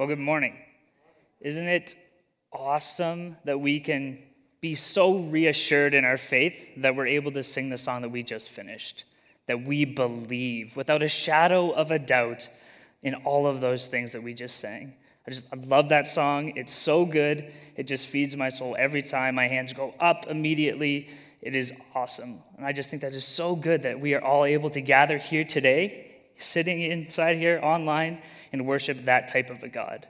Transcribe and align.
Well, 0.00 0.08
good 0.08 0.18
morning. 0.18 0.56
Isn't 1.42 1.68
it 1.68 1.94
awesome 2.54 3.36
that 3.44 3.60
we 3.60 3.80
can 3.80 4.18
be 4.62 4.74
so 4.74 5.18
reassured 5.18 5.92
in 5.92 6.06
our 6.06 6.16
faith 6.16 6.70
that 6.78 6.96
we're 6.96 7.06
able 7.06 7.32
to 7.32 7.42
sing 7.42 7.68
the 7.68 7.76
song 7.76 8.00
that 8.00 8.08
we 8.08 8.22
just 8.22 8.48
finished? 8.48 9.04
That 9.44 9.64
we 9.64 9.84
believe 9.84 10.74
without 10.74 11.02
a 11.02 11.08
shadow 11.08 11.68
of 11.72 11.90
a 11.90 11.98
doubt 11.98 12.48
in 13.02 13.14
all 13.26 13.46
of 13.46 13.60
those 13.60 13.88
things 13.88 14.12
that 14.12 14.22
we 14.22 14.32
just 14.32 14.56
sang. 14.56 14.94
I 15.26 15.32
just 15.32 15.48
I 15.52 15.56
love 15.56 15.90
that 15.90 16.08
song. 16.08 16.56
It's 16.56 16.72
so 16.72 17.04
good. 17.04 17.52
It 17.76 17.86
just 17.86 18.06
feeds 18.06 18.34
my 18.34 18.48
soul 18.48 18.76
every 18.78 19.02
time. 19.02 19.34
My 19.34 19.48
hands 19.48 19.74
go 19.74 19.92
up 20.00 20.28
immediately. 20.28 21.10
It 21.42 21.54
is 21.54 21.74
awesome. 21.94 22.38
And 22.56 22.64
I 22.64 22.72
just 22.72 22.88
think 22.88 23.02
that 23.02 23.12
is 23.12 23.26
so 23.26 23.54
good 23.54 23.82
that 23.82 24.00
we 24.00 24.14
are 24.14 24.24
all 24.24 24.46
able 24.46 24.70
to 24.70 24.80
gather 24.80 25.18
here 25.18 25.44
today 25.44 26.09
sitting 26.40 26.80
inside 26.82 27.36
here 27.36 27.60
online 27.62 28.20
and 28.52 28.66
worship 28.66 29.02
that 29.02 29.28
type 29.28 29.50
of 29.50 29.62
a 29.62 29.68
God. 29.68 30.06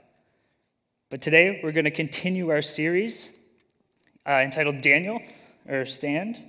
But 1.09 1.21
today 1.21 1.59
we're 1.63 1.73
going 1.73 1.85
to 1.85 1.91
continue 1.91 2.49
our 2.49 2.61
series 2.61 3.37
uh, 4.27 4.33
entitled 4.33 4.81
Daniel, 4.81 5.19
or 5.67 5.85
Stand. 5.85 6.43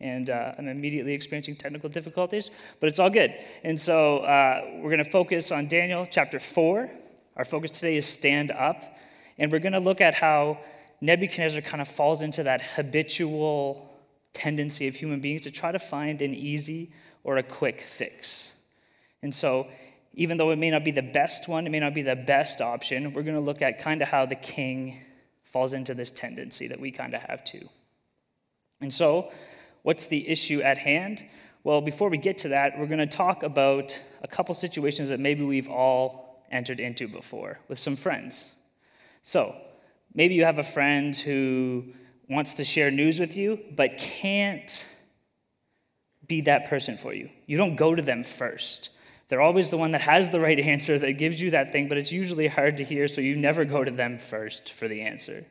And 0.00 0.30
uh, 0.30 0.54
I'm 0.58 0.68
immediately 0.68 1.12
experiencing 1.12 1.56
technical 1.56 1.90
difficulties, 1.90 2.50
but 2.80 2.88
it's 2.88 2.98
all 2.98 3.10
good. 3.10 3.34
And 3.64 3.78
so 3.78 4.18
uh, 4.18 4.62
we're 4.76 4.90
going 4.90 5.04
to 5.04 5.10
focus 5.10 5.52
on 5.52 5.68
Daniel 5.68 6.06
chapter 6.10 6.40
4. 6.40 6.90
Our 7.36 7.44
focus 7.44 7.70
today 7.72 7.96
is 7.96 8.06
Stand 8.06 8.50
Up. 8.52 8.82
And 9.38 9.52
we're 9.52 9.58
going 9.58 9.72
to 9.72 9.80
look 9.80 10.00
at 10.00 10.14
how 10.14 10.60
Nebuchadnezzar 11.00 11.62
kind 11.62 11.80
of 11.80 11.88
falls 11.88 12.22
into 12.22 12.42
that 12.44 12.62
habitual 12.62 13.90
tendency 14.32 14.88
of 14.88 14.94
human 14.94 15.20
beings 15.20 15.42
to 15.42 15.50
try 15.50 15.72
to 15.72 15.78
find 15.78 16.22
an 16.22 16.34
easy 16.34 16.92
or 17.24 17.36
a 17.36 17.42
quick 17.42 17.80
fix. 17.80 18.54
And 19.22 19.34
so, 19.34 19.68
even 20.14 20.36
though 20.36 20.50
it 20.50 20.56
may 20.56 20.70
not 20.70 20.84
be 20.84 20.90
the 20.90 21.02
best 21.02 21.48
one, 21.48 21.66
it 21.66 21.70
may 21.70 21.80
not 21.80 21.94
be 21.94 22.02
the 22.02 22.16
best 22.16 22.60
option, 22.60 23.12
we're 23.12 23.22
going 23.22 23.36
to 23.36 23.40
look 23.40 23.62
at 23.62 23.78
kind 23.78 24.02
of 24.02 24.08
how 24.08 24.26
the 24.26 24.34
king 24.34 25.00
falls 25.44 25.72
into 25.72 25.94
this 25.94 26.10
tendency 26.10 26.68
that 26.68 26.80
we 26.80 26.90
kind 26.90 27.14
of 27.14 27.22
have 27.22 27.44
too. 27.44 27.68
And 28.80 28.92
so, 28.92 29.30
what's 29.82 30.06
the 30.06 30.28
issue 30.28 30.60
at 30.62 30.78
hand? 30.78 31.24
Well, 31.62 31.80
before 31.80 32.08
we 32.08 32.16
get 32.16 32.38
to 32.38 32.48
that, 32.48 32.78
we're 32.78 32.86
going 32.86 32.98
to 32.98 33.06
talk 33.06 33.42
about 33.42 34.00
a 34.22 34.28
couple 34.28 34.54
situations 34.54 35.10
that 35.10 35.20
maybe 35.20 35.44
we've 35.44 35.68
all 35.68 36.42
entered 36.50 36.80
into 36.80 37.06
before 37.06 37.58
with 37.68 37.78
some 37.78 37.96
friends. 37.96 38.50
So, 39.22 39.54
maybe 40.14 40.34
you 40.34 40.44
have 40.44 40.58
a 40.58 40.64
friend 40.64 41.14
who 41.14 41.84
wants 42.28 42.54
to 42.54 42.64
share 42.64 42.90
news 42.90 43.20
with 43.20 43.36
you, 43.36 43.60
but 43.76 43.98
can't 43.98 44.96
be 46.26 46.40
that 46.42 46.68
person 46.68 46.96
for 46.96 47.12
you. 47.12 47.28
You 47.46 47.56
don't 47.56 47.76
go 47.76 47.94
to 47.94 48.02
them 48.02 48.24
first. 48.24 48.90
They're 49.30 49.40
always 49.40 49.70
the 49.70 49.76
one 49.76 49.92
that 49.92 50.00
has 50.00 50.28
the 50.28 50.40
right 50.40 50.58
answer 50.58 50.98
that 50.98 51.12
gives 51.12 51.40
you 51.40 51.52
that 51.52 51.70
thing, 51.70 51.88
but 51.88 51.96
it's 51.96 52.10
usually 52.10 52.48
hard 52.48 52.76
to 52.78 52.84
hear, 52.84 53.06
so 53.06 53.20
you 53.20 53.36
never 53.36 53.64
go 53.64 53.84
to 53.84 53.90
them 53.90 54.18
first 54.18 54.72
for 54.72 54.88
the 54.88 55.02
answer. 55.02 55.46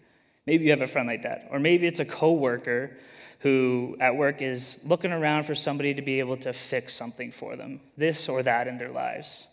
Maybe 0.45 0.65
you 0.65 0.71
have 0.71 0.81
a 0.81 0.87
friend 0.87 1.07
like 1.07 1.21
that. 1.21 1.47
Or 1.49 1.59
maybe 1.59 1.87
it's 1.87 2.01
a 2.01 2.05
coworker 2.05 2.97
who 3.39 3.95
at 4.01 4.17
work 4.17 4.41
is 4.41 4.83
looking 4.85 5.13
around 5.13 5.43
for 5.43 5.55
somebody 5.55 5.93
to 5.93 6.01
be 6.01 6.19
able 6.19 6.35
to 6.37 6.51
fix 6.51 6.93
something 6.93 7.31
for 7.31 7.55
them, 7.55 7.79
this 7.95 8.27
or 8.27 8.43
that 8.43 8.67
in 8.67 8.77
their 8.77 8.91
lives. 8.91 9.47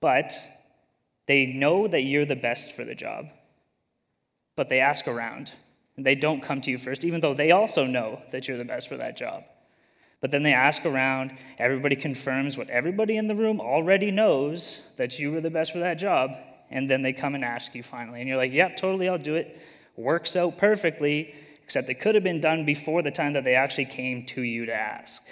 But 0.00 0.32
they 1.26 1.46
know 1.46 1.88
that 1.88 2.02
you're 2.02 2.26
the 2.26 2.36
best 2.36 2.72
for 2.76 2.84
the 2.84 2.94
job, 2.94 3.26
but 4.54 4.68
they 4.68 4.78
ask 4.78 5.08
around. 5.08 5.50
And 5.96 6.06
they 6.06 6.14
don't 6.14 6.42
come 6.42 6.60
to 6.60 6.70
you 6.70 6.78
first, 6.78 7.04
even 7.04 7.20
though 7.20 7.34
they 7.34 7.50
also 7.50 7.86
know 7.86 8.22
that 8.30 8.46
you're 8.46 8.56
the 8.56 8.64
best 8.64 8.88
for 8.88 8.96
that 8.98 9.16
job. 9.16 9.44
But 10.24 10.30
then 10.30 10.42
they 10.42 10.54
ask 10.54 10.86
around, 10.86 11.34
everybody 11.58 11.96
confirms 11.96 12.56
what 12.56 12.70
everybody 12.70 13.18
in 13.18 13.26
the 13.26 13.34
room 13.34 13.60
already 13.60 14.10
knows 14.10 14.82
that 14.96 15.18
you 15.18 15.30
were 15.30 15.42
the 15.42 15.50
best 15.50 15.70
for 15.70 15.80
that 15.80 15.98
job, 15.98 16.34
and 16.70 16.88
then 16.88 17.02
they 17.02 17.12
come 17.12 17.34
and 17.34 17.44
ask 17.44 17.74
you 17.74 17.82
finally. 17.82 18.20
And 18.20 18.28
you're 18.30 18.38
like, 18.38 18.50
yep, 18.50 18.78
totally, 18.78 19.06
I'll 19.06 19.18
do 19.18 19.34
it. 19.34 19.60
Works 19.96 20.34
out 20.34 20.56
perfectly, 20.56 21.34
except 21.62 21.90
it 21.90 22.00
could 22.00 22.14
have 22.14 22.24
been 22.24 22.40
done 22.40 22.64
before 22.64 23.02
the 23.02 23.10
time 23.10 23.34
that 23.34 23.44
they 23.44 23.54
actually 23.54 23.84
came 23.84 24.24
to 24.28 24.40
you 24.40 24.64
to 24.64 24.74
ask. 24.74 25.22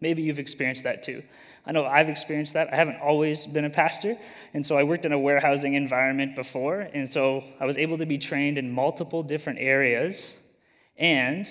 Maybe 0.00 0.22
you've 0.22 0.38
experienced 0.38 0.84
that 0.84 1.02
too. 1.02 1.22
I 1.66 1.72
know 1.72 1.84
I've 1.84 2.08
experienced 2.08 2.54
that. 2.54 2.72
I 2.72 2.76
haven't 2.76 3.02
always 3.02 3.46
been 3.46 3.66
a 3.66 3.70
pastor, 3.70 4.16
and 4.54 4.64
so 4.64 4.78
I 4.78 4.84
worked 4.84 5.04
in 5.04 5.12
a 5.12 5.18
warehousing 5.18 5.74
environment 5.74 6.34
before, 6.34 6.88
and 6.94 7.06
so 7.06 7.44
I 7.60 7.66
was 7.66 7.76
able 7.76 7.98
to 7.98 8.06
be 8.06 8.16
trained 8.16 8.56
in 8.56 8.72
multiple 8.72 9.22
different 9.22 9.58
areas. 9.58 10.34
And 10.96 11.46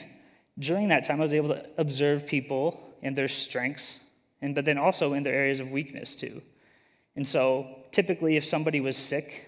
during 0.57 0.89
that 0.89 1.03
time, 1.03 1.19
I 1.19 1.23
was 1.23 1.33
able 1.33 1.49
to 1.49 1.65
observe 1.77 2.25
people 2.25 2.79
and 3.01 3.15
their 3.15 3.27
strengths, 3.27 3.99
and, 4.41 4.55
but 4.55 4.65
then 4.65 4.77
also 4.77 5.13
in 5.13 5.23
their 5.23 5.33
areas 5.33 5.59
of 5.59 5.71
weakness 5.71 6.15
too. 6.15 6.41
And 7.15 7.27
so 7.27 7.83
typically, 7.91 8.35
if 8.35 8.45
somebody 8.45 8.79
was 8.81 8.97
sick, 8.97 9.45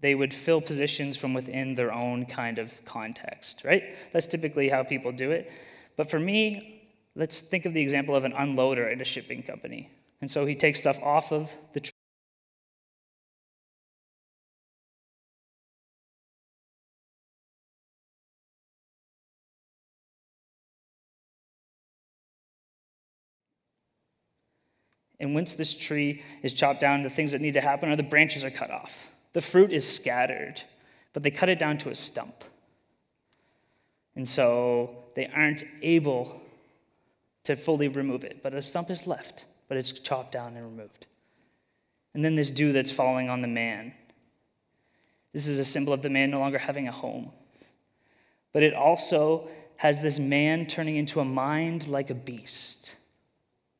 they 0.00 0.14
would 0.14 0.34
fill 0.34 0.60
positions 0.60 1.16
from 1.16 1.32
within 1.32 1.74
their 1.74 1.92
own 1.92 2.26
kind 2.26 2.58
of 2.58 2.84
context, 2.84 3.62
right? 3.64 3.96
That's 4.12 4.26
typically 4.26 4.68
how 4.68 4.82
people 4.82 5.12
do 5.12 5.30
it. 5.30 5.52
But 5.96 6.10
for 6.10 6.18
me, 6.18 6.90
let's 7.14 7.40
think 7.40 7.66
of 7.66 7.72
the 7.72 7.80
example 7.80 8.16
of 8.16 8.24
an 8.24 8.32
unloader 8.32 8.90
at 8.92 9.00
a 9.00 9.04
shipping 9.04 9.42
company. 9.42 9.90
And 10.20 10.30
so 10.30 10.44
he 10.44 10.54
takes 10.54 10.80
stuff 10.80 10.98
off 11.02 11.32
of 11.32 11.52
the 11.72 11.91
And 25.22 25.36
once 25.36 25.54
this 25.54 25.72
tree 25.72 26.20
is 26.42 26.52
chopped 26.52 26.80
down, 26.80 27.04
the 27.04 27.08
things 27.08 27.30
that 27.30 27.40
need 27.40 27.54
to 27.54 27.60
happen 27.60 27.88
are 27.88 27.96
the 27.96 28.02
branches 28.02 28.42
are 28.42 28.50
cut 28.50 28.72
off. 28.72 29.14
The 29.34 29.40
fruit 29.40 29.72
is 29.72 29.88
scattered, 29.88 30.60
but 31.12 31.22
they 31.22 31.30
cut 31.30 31.48
it 31.48 31.60
down 31.60 31.78
to 31.78 31.90
a 31.90 31.94
stump. 31.94 32.34
And 34.16 34.28
so 34.28 35.04
they 35.14 35.28
aren't 35.28 35.62
able 35.80 36.42
to 37.44 37.54
fully 37.54 37.86
remove 37.86 38.24
it, 38.24 38.42
but 38.42 38.52
a 38.52 38.60
stump 38.60 38.90
is 38.90 39.06
left, 39.06 39.46
but 39.68 39.78
it's 39.78 39.92
chopped 39.92 40.32
down 40.32 40.56
and 40.56 40.66
removed. 40.66 41.06
And 42.14 42.24
then 42.24 42.34
this 42.34 42.50
dew 42.50 42.72
that's 42.72 42.90
falling 42.90 43.30
on 43.30 43.42
the 43.42 43.48
man. 43.48 43.94
This 45.32 45.46
is 45.46 45.60
a 45.60 45.64
symbol 45.64 45.92
of 45.92 46.02
the 46.02 46.10
man 46.10 46.32
no 46.32 46.40
longer 46.40 46.58
having 46.58 46.88
a 46.88 46.92
home. 46.92 47.30
But 48.52 48.64
it 48.64 48.74
also 48.74 49.48
has 49.76 50.00
this 50.00 50.18
man 50.18 50.66
turning 50.66 50.96
into 50.96 51.20
a 51.20 51.24
mind 51.24 51.86
like 51.86 52.10
a 52.10 52.14
beast. 52.14 52.96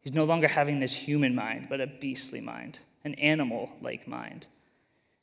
He's 0.02 0.12
no 0.12 0.24
longer 0.24 0.48
having 0.48 0.80
this 0.80 0.94
human 0.94 1.34
mind, 1.34 1.68
but 1.70 1.80
a 1.80 1.86
beastly 1.86 2.40
mind, 2.40 2.80
an 3.04 3.14
animal 3.14 3.70
like 3.80 4.06
mind. 4.06 4.46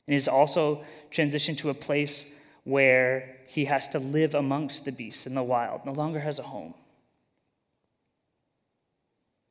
And 0.06 0.14
he's 0.14 0.28
also 0.28 0.82
transitioned 1.10 1.58
to 1.58 1.70
a 1.70 1.74
place 1.74 2.34
where 2.64 3.36
he 3.46 3.66
has 3.66 3.88
to 3.88 3.98
live 3.98 4.34
amongst 4.34 4.84
the 4.84 4.92
beasts 4.92 5.26
in 5.26 5.34
the 5.34 5.42
wild, 5.42 5.84
no 5.86 5.92
longer 5.92 6.20
has 6.20 6.38
a 6.38 6.42
home. 6.42 6.74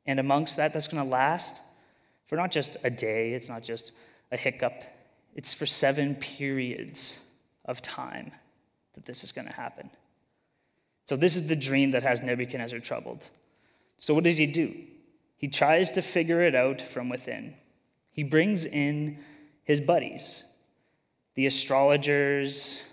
And 0.06 0.20
amongst 0.20 0.58
that, 0.58 0.74
that's 0.74 0.88
going 0.88 1.04
to 1.04 1.10
last 1.10 1.62
for 2.30 2.36
not 2.36 2.52
just 2.52 2.78
a 2.84 2.92
day, 2.92 3.34
it's 3.34 3.50
not 3.50 3.64
just 3.64 3.92
a 4.32 4.38
hiccup, 4.38 4.84
it's 5.36 5.52
for 5.52 5.66
seven 5.66 6.14
periods 6.16 7.26
of 7.66 7.82
time 7.82 8.32
that 8.94 9.06
this 9.06 9.24
is 9.24 9.32
going 9.32 9.48
to 9.48 9.56
happen. 9.56 9.90
So, 11.06 11.16
this 11.16 11.36
is 11.36 11.48
the 11.48 11.56
dream 11.56 11.92
that 11.92 12.04
has 12.04 12.22
Nebuchadnezzar 12.22 12.80
troubled. 12.80 13.28
So, 13.98 14.14
what 14.14 14.24
does 14.24 14.38
he 14.38 14.46
do? 14.46 14.76
He 15.40 15.48
tries 15.48 15.90
to 15.92 16.02
figure 16.02 16.42
it 16.42 16.54
out 16.54 16.82
from 16.82 17.08
within. 17.08 17.56
He 18.12 18.24
brings 18.24 18.66
in 18.66 19.20
his 19.64 19.80
buddies, 19.80 20.44
the 21.36 21.46
astrologers, 21.46 22.84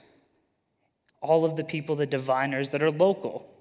all 1.21 1.45
of 1.45 1.57
the 1.57 1.65
people, 1.65 1.97
the 1.97 2.07
diviners 2.07 2.71
that 2.71 2.85
are 2.85 2.91
local, 2.93 3.53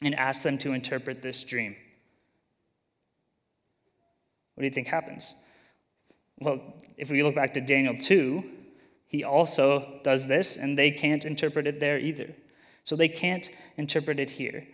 and 0.00 0.14
asks 0.14 0.42
them 0.42 0.56
to 0.58 0.72
interpret 0.72 1.20
this 1.20 1.44
dream. 1.44 1.76
What 4.54 4.62
do 4.62 4.64
you 4.64 4.72
think 4.72 4.86
happens? 4.86 5.34
Well, 6.38 6.60
if 6.96 7.10
we 7.10 7.22
look 7.22 7.34
back 7.34 7.52
to 7.54 7.60
Daniel 7.60 7.94
2, 7.98 8.42
he 9.06 9.22
also 9.22 10.00
does 10.02 10.26
this, 10.26 10.56
and 10.56 10.78
they 10.78 10.90
can't 10.90 11.26
interpret 11.26 11.66
it 11.66 11.78
there 11.78 11.98
either. 11.98 12.34
So 12.84 12.96
they 12.96 13.08
can't 13.08 13.50
interpret 13.76 14.18
it 14.18 14.30
here. 14.30 14.66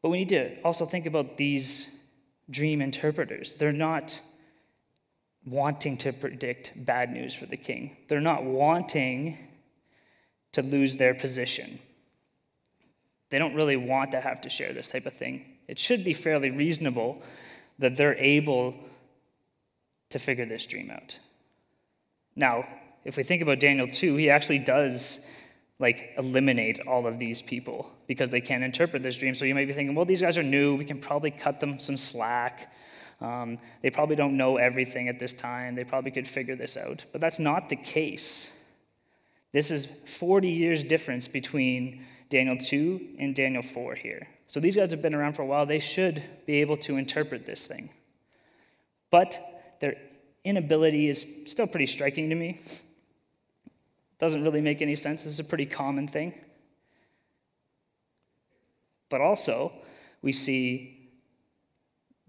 But 0.00 0.08
we 0.08 0.20
need 0.20 0.30
to 0.30 0.58
also 0.62 0.86
think 0.86 1.04
about 1.04 1.36
these 1.36 1.97
dream 2.50 2.80
interpreters. 2.80 3.54
They're 3.54 3.72
not 3.72 4.20
wanting 5.46 5.96
to 5.98 6.12
predict 6.12 6.72
bad 6.76 7.12
news 7.12 7.34
for 7.34 7.46
the 7.46 7.56
king, 7.56 7.96
they're 8.08 8.20
not 8.20 8.44
wanting 8.44 9.38
to 10.52 10.62
lose 10.62 10.96
their 10.96 11.14
position. 11.14 11.78
They 13.30 13.38
don't 13.38 13.54
really 13.54 13.76
want 13.76 14.12
to 14.12 14.20
have 14.20 14.40
to 14.42 14.50
share 14.50 14.72
this 14.72 14.88
type 14.88 15.04
of 15.04 15.12
thing. 15.12 15.44
It 15.68 15.78
should 15.78 16.02
be 16.02 16.14
fairly 16.14 16.50
reasonable 16.50 17.22
that 17.78 17.94
they're 17.94 18.16
able 18.16 18.74
to 20.10 20.18
figure 20.18 20.46
this 20.46 20.66
dream 20.66 20.90
out. 20.90 21.18
Now, 22.34 22.66
if 23.04 23.16
we 23.16 23.22
think 23.22 23.42
about 23.42 23.60
Daniel 23.60 23.86
2, 23.86 24.16
he 24.16 24.30
actually 24.30 24.60
does 24.60 25.26
like 25.78 26.12
eliminate 26.18 26.80
all 26.86 27.06
of 27.06 27.18
these 27.18 27.40
people 27.40 27.90
because 28.06 28.30
they 28.30 28.40
can't 28.40 28.64
interpret 28.64 29.02
this 29.02 29.16
dream. 29.16 29.34
So 29.34 29.44
you 29.44 29.54
might 29.54 29.66
be 29.66 29.72
thinking, 29.72 29.94
well, 29.94 30.04
these 30.04 30.20
guys 30.20 30.36
are 30.36 30.42
new. 30.42 30.74
We 30.74 30.84
can 30.84 30.98
probably 30.98 31.30
cut 31.30 31.60
them 31.60 31.78
some 31.78 31.96
slack. 31.96 32.72
Um, 33.20 33.58
they 33.82 33.90
probably 33.90 34.16
don't 34.16 34.36
know 34.36 34.56
everything 34.56 35.08
at 35.08 35.18
this 35.18 35.34
time. 35.34 35.74
They 35.74 35.84
probably 35.84 36.10
could 36.10 36.26
figure 36.26 36.56
this 36.56 36.76
out. 36.76 37.04
But 37.12 37.20
that's 37.20 37.38
not 37.38 37.68
the 37.68 37.76
case. 37.76 38.56
This 39.52 39.70
is 39.70 39.86
40 39.86 40.48
years 40.48 40.84
difference 40.84 41.28
between 41.28 42.04
Daniel 42.28 42.56
2 42.58 43.16
and 43.18 43.34
Daniel 43.34 43.62
4 43.62 43.94
here. 43.94 44.28
So 44.46 44.60
these 44.60 44.76
guys 44.76 44.90
have 44.90 45.02
been 45.02 45.14
around 45.14 45.34
for 45.34 45.42
a 45.42 45.46
while. 45.46 45.64
They 45.64 45.78
should 45.78 46.22
be 46.46 46.60
able 46.60 46.76
to 46.78 46.96
interpret 46.96 47.46
this 47.46 47.66
thing. 47.66 47.90
But 49.10 49.40
their 49.80 49.96
inability 50.44 51.08
is 51.08 51.26
still 51.46 51.66
pretty 51.66 51.86
striking 51.86 52.30
to 52.30 52.34
me. 52.34 52.60
Doesn't 54.18 54.42
really 54.42 54.60
make 54.60 54.82
any 54.82 54.96
sense. 54.96 55.24
This 55.24 55.34
is 55.34 55.40
a 55.40 55.44
pretty 55.44 55.66
common 55.66 56.08
thing. 56.08 56.34
But 59.10 59.20
also, 59.20 59.72
we 60.22 60.32
see 60.32 61.10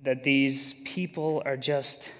that 0.01 0.23
these 0.23 0.81
people 0.83 1.41
are 1.45 1.57
just 1.57 2.13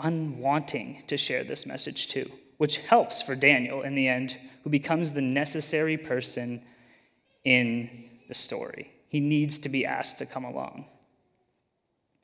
unwanting 0.00 1.06
to 1.06 1.16
share 1.16 1.44
this 1.44 1.66
message 1.66 2.08
too, 2.08 2.30
which 2.58 2.78
helps 2.78 3.20
for 3.20 3.34
Daniel 3.34 3.82
in 3.82 3.94
the 3.94 4.08
end, 4.08 4.38
who 4.62 4.70
becomes 4.70 5.12
the 5.12 5.22
necessary 5.22 5.96
person 5.96 6.62
in 7.44 8.08
the 8.28 8.34
story. 8.34 8.90
He 9.08 9.20
needs 9.20 9.58
to 9.58 9.68
be 9.68 9.86
asked 9.86 10.18
to 10.18 10.26
come 10.26 10.44
along. 10.44 10.86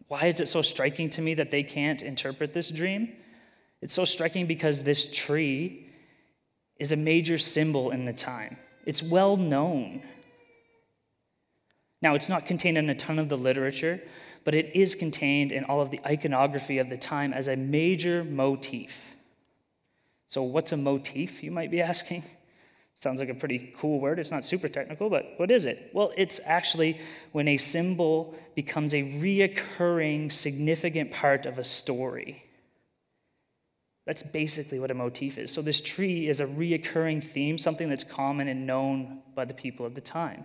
Why 0.08 0.26
is 0.26 0.40
it 0.40 0.48
so 0.48 0.62
striking 0.62 1.08
to 1.10 1.22
me 1.22 1.34
that 1.34 1.50
they 1.50 1.62
can't 1.62 2.02
interpret 2.02 2.52
this 2.52 2.68
dream? 2.68 3.12
It's 3.80 3.94
so 3.94 4.04
striking 4.04 4.46
because 4.46 4.82
this 4.82 5.10
tree 5.10 5.91
is 6.78 6.92
a 6.92 6.96
major 6.96 7.38
symbol 7.38 7.90
in 7.90 8.04
the 8.04 8.12
time. 8.12 8.56
It's 8.86 9.02
well 9.02 9.36
known. 9.36 10.02
Now, 12.00 12.14
it's 12.14 12.28
not 12.28 12.46
contained 12.46 12.76
in 12.78 12.90
a 12.90 12.94
ton 12.94 13.18
of 13.18 13.28
the 13.28 13.36
literature, 13.36 14.00
but 14.44 14.54
it 14.54 14.74
is 14.74 14.94
contained 14.94 15.52
in 15.52 15.64
all 15.64 15.80
of 15.80 15.90
the 15.90 16.00
iconography 16.04 16.78
of 16.78 16.88
the 16.88 16.96
time 16.96 17.32
as 17.32 17.46
a 17.46 17.56
major 17.56 18.24
motif. 18.24 19.14
So, 20.26 20.42
what's 20.42 20.72
a 20.72 20.76
motif, 20.76 21.42
you 21.44 21.52
might 21.52 21.70
be 21.70 21.80
asking? 21.80 22.24
Sounds 22.96 23.20
like 23.20 23.28
a 23.28 23.34
pretty 23.34 23.72
cool 23.76 24.00
word. 24.00 24.18
It's 24.18 24.30
not 24.30 24.44
super 24.44 24.68
technical, 24.68 25.10
but 25.10 25.34
what 25.36 25.50
is 25.50 25.66
it? 25.66 25.90
Well, 25.92 26.12
it's 26.16 26.40
actually 26.44 27.00
when 27.32 27.48
a 27.48 27.56
symbol 27.56 28.34
becomes 28.54 28.94
a 28.94 29.02
reoccurring, 29.20 30.30
significant 30.30 31.10
part 31.10 31.46
of 31.46 31.58
a 31.58 31.64
story. 31.64 32.44
That's 34.04 34.22
basically 34.22 34.80
what 34.80 34.90
a 34.90 34.94
motif 34.94 35.38
is. 35.38 35.52
So, 35.52 35.62
this 35.62 35.80
tree 35.80 36.28
is 36.28 36.40
a 36.40 36.46
reoccurring 36.46 37.22
theme, 37.22 37.56
something 37.56 37.88
that's 37.88 38.04
common 38.04 38.48
and 38.48 38.66
known 38.66 39.22
by 39.34 39.44
the 39.44 39.54
people 39.54 39.86
of 39.86 39.94
the 39.94 40.00
time. 40.00 40.44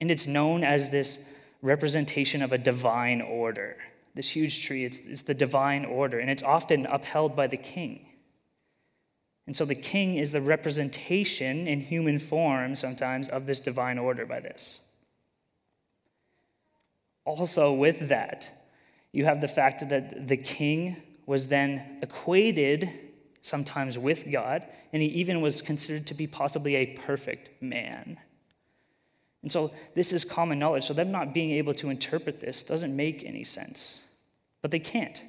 And 0.00 0.10
it's 0.10 0.26
known 0.26 0.64
as 0.64 0.88
this 0.88 1.30
representation 1.60 2.42
of 2.42 2.52
a 2.52 2.58
divine 2.58 3.20
order. 3.20 3.76
This 4.14 4.28
huge 4.28 4.66
tree, 4.66 4.84
it's, 4.84 4.98
it's 5.06 5.22
the 5.22 5.34
divine 5.34 5.84
order, 5.84 6.18
and 6.18 6.28
it's 6.28 6.42
often 6.42 6.86
upheld 6.86 7.36
by 7.36 7.46
the 7.46 7.56
king. 7.56 8.06
And 9.46 9.56
so 9.56 9.64
the 9.64 9.74
king 9.74 10.16
is 10.16 10.32
the 10.32 10.40
representation 10.40 11.66
in 11.66 11.80
human 11.80 12.18
form 12.18 12.76
sometimes 12.76 13.28
of 13.28 13.46
this 13.46 13.60
divine 13.60 13.98
order 13.98 14.26
by 14.26 14.40
this. 14.40 14.80
Also, 17.24 17.72
with 17.72 18.08
that, 18.08 18.50
you 19.12 19.24
have 19.24 19.40
the 19.40 19.48
fact 19.48 19.88
that 19.88 20.28
the 20.28 20.36
king 20.36 20.96
was 21.26 21.46
then 21.46 21.98
equated 22.02 22.90
sometimes 23.42 23.98
with 23.98 24.30
God, 24.30 24.62
and 24.92 25.02
he 25.02 25.08
even 25.08 25.40
was 25.40 25.62
considered 25.62 26.06
to 26.06 26.14
be 26.14 26.26
possibly 26.26 26.76
a 26.76 26.86
perfect 26.86 27.62
man. 27.62 28.18
And 29.42 29.50
so 29.50 29.72
this 29.94 30.12
is 30.12 30.24
common 30.24 30.58
knowledge. 30.58 30.84
So 30.84 30.94
them 30.94 31.10
not 31.10 31.34
being 31.34 31.50
able 31.52 31.74
to 31.74 31.90
interpret 31.90 32.40
this 32.40 32.62
doesn't 32.62 32.94
make 32.94 33.24
any 33.24 33.44
sense. 33.44 34.04
But 34.62 34.70
they 34.70 34.78
can't. 34.78 35.20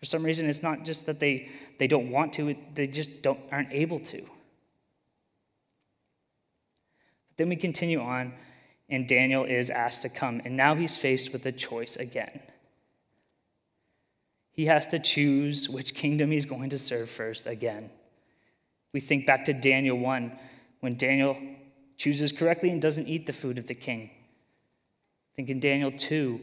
For 0.00 0.06
some 0.06 0.22
reason, 0.22 0.48
it's 0.48 0.62
not 0.62 0.84
just 0.84 1.06
that 1.06 1.20
they, 1.20 1.50
they 1.78 1.86
don't 1.86 2.10
want 2.10 2.32
to, 2.34 2.56
they 2.74 2.86
just 2.86 3.22
don't, 3.22 3.40
aren't 3.52 3.72
able 3.72 3.98
to. 4.00 4.20
But 7.28 7.36
then 7.36 7.48
we 7.50 7.56
continue 7.56 8.00
on, 8.00 8.32
and 8.88 9.06
Daniel 9.06 9.44
is 9.44 9.68
asked 9.70 10.02
to 10.02 10.08
come. 10.08 10.40
And 10.44 10.56
now 10.56 10.74
he's 10.74 10.96
faced 10.96 11.32
with 11.32 11.44
a 11.46 11.52
choice 11.52 11.96
again. 11.96 12.40
He 14.58 14.66
has 14.66 14.88
to 14.88 14.98
choose 14.98 15.68
which 15.68 15.94
kingdom 15.94 16.32
he's 16.32 16.44
going 16.44 16.70
to 16.70 16.80
serve 16.80 17.08
first 17.08 17.46
again. 17.46 17.90
We 18.92 18.98
think 18.98 19.24
back 19.24 19.44
to 19.44 19.52
Daniel 19.52 19.96
1, 19.96 20.36
when 20.80 20.96
Daniel 20.96 21.38
chooses 21.96 22.32
correctly 22.32 22.70
and 22.70 22.82
doesn't 22.82 23.06
eat 23.06 23.24
the 23.24 23.32
food 23.32 23.58
of 23.58 23.68
the 23.68 23.76
king. 23.76 24.10
Think 25.36 25.48
in 25.48 25.60
Daniel 25.60 25.92
2, 25.92 26.40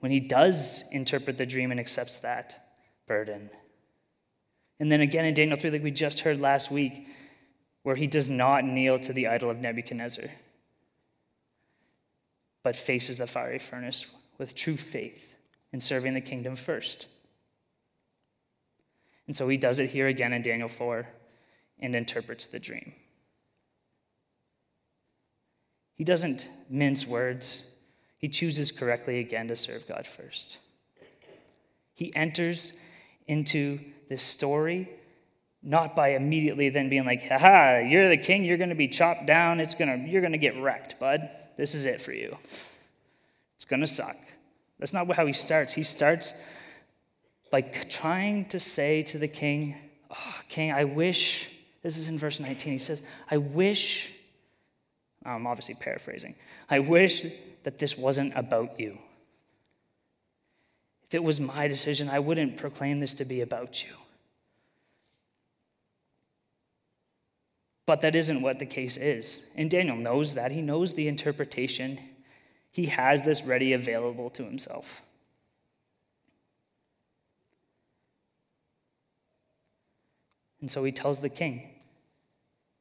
when 0.00 0.10
he 0.10 0.18
does 0.18 0.88
interpret 0.92 1.36
the 1.36 1.44
dream 1.44 1.70
and 1.70 1.78
accepts 1.78 2.20
that 2.20 2.72
burden. 3.06 3.50
And 4.80 4.90
then 4.90 5.02
again 5.02 5.26
in 5.26 5.34
Daniel 5.34 5.58
3, 5.58 5.68
like 5.68 5.84
we 5.84 5.90
just 5.90 6.20
heard 6.20 6.40
last 6.40 6.70
week, 6.70 7.06
where 7.82 7.96
he 7.96 8.06
does 8.06 8.30
not 8.30 8.64
kneel 8.64 8.98
to 9.00 9.12
the 9.12 9.26
idol 9.26 9.50
of 9.50 9.58
Nebuchadnezzar, 9.58 10.30
but 12.62 12.76
faces 12.76 13.18
the 13.18 13.26
fiery 13.26 13.58
furnace 13.58 14.06
with 14.38 14.54
true 14.54 14.78
faith 14.78 15.34
in 15.70 15.82
serving 15.82 16.14
the 16.14 16.22
kingdom 16.22 16.56
first. 16.56 17.08
And 19.28 19.36
so 19.36 19.46
he 19.46 19.56
does 19.56 19.78
it 19.78 19.90
here 19.90 20.08
again 20.08 20.32
in 20.32 20.42
Daniel 20.42 20.68
4 20.68 21.06
and 21.78 21.94
interprets 21.94 22.48
the 22.48 22.58
dream. 22.58 22.94
He 25.94 26.02
doesn't 26.02 26.48
mince 26.70 27.06
words. 27.06 27.70
He 28.16 28.28
chooses 28.28 28.72
correctly 28.72 29.20
again 29.20 29.46
to 29.48 29.56
serve 29.56 29.86
God 29.86 30.06
first. 30.06 30.58
He 31.94 32.14
enters 32.16 32.72
into 33.26 33.78
this 34.08 34.22
story 34.22 34.88
not 35.62 35.94
by 35.94 36.10
immediately 36.10 36.68
then 36.68 36.88
being 36.88 37.04
like, 37.04 37.28
haha, 37.28 37.80
you're 37.80 38.08
the 38.08 38.16
king, 38.16 38.44
you're 38.44 38.56
going 38.56 38.68
to 38.70 38.76
be 38.76 38.88
chopped 38.88 39.26
down, 39.26 39.60
it's 39.60 39.74
gonna, 39.74 39.96
you're 40.06 40.20
going 40.20 40.32
to 40.32 40.38
get 40.38 40.56
wrecked, 40.56 40.98
bud. 41.00 41.28
This 41.56 41.74
is 41.74 41.84
it 41.84 42.00
for 42.00 42.12
you. 42.12 42.36
It's 43.56 43.64
going 43.66 43.80
to 43.80 43.86
suck. 43.86 44.16
That's 44.78 44.92
not 44.92 45.12
how 45.12 45.26
he 45.26 45.32
starts. 45.32 45.74
He 45.74 45.82
starts 45.82 46.32
by 47.50 47.62
trying 47.62 48.46
to 48.46 48.60
say 48.60 49.02
to 49.02 49.18
the 49.18 49.28
king, 49.28 49.74
oh, 50.10 50.40
King, 50.48 50.72
I 50.72 50.84
wish, 50.84 51.50
this 51.82 51.96
is 51.96 52.08
in 52.08 52.18
verse 52.18 52.40
19, 52.40 52.72
he 52.72 52.78
says, 52.78 53.02
I 53.30 53.38
wish 53.38 54.12
I'm 55.24 55.46
obviously 55.46 55.74
paraphrasing. 55.74 56.34
I 56.70 56.78
wish 56.78 57.24
that 57.62 57.78
this 57.78 57.96
wasn't 57.98 58.32
about 58.36 58.78
you. 58.78 58.98
If 61.06 61.14
it 61.14 61.22
was 61.22 61.40
my 61.40 61.68
decision, 61.68 62.08
I 62.10 62.18
wouldn't 62.18 62.56
proclaim 62.56 63.00
this 63.00 63.14
to 63.14 63.24
be 63.24 63.40
about 63.40 63.82
you. 63.82 63.94
But 67.86 68.02
that 68.02 68.14
isn't 68.14 68.42
what 68.42 68.58
the 68.58 68.66
case 68.66 68.98
is. 68.98 69.48
And 69.56 69.70
Daniel 69.70 69.96
knows 69.96 70.34
that. 70.34 70.52
He 70.52 70.60
knows 70.60 70.92
the 70.92 71.08
interpretation. 71.08 71.98
He 72.70 72.86
has 72.86 73.22
this 73.22 73.42
ready 73.42 73.72
available 73.72 74.28
to 74.30 74.44
himself. 74.44 75.02
And 80.60 80.70
so 80.70 80.84
he 80.84 80.92
tells 80.92 81.20
the 81.20 81.28
king. 81.28 81.62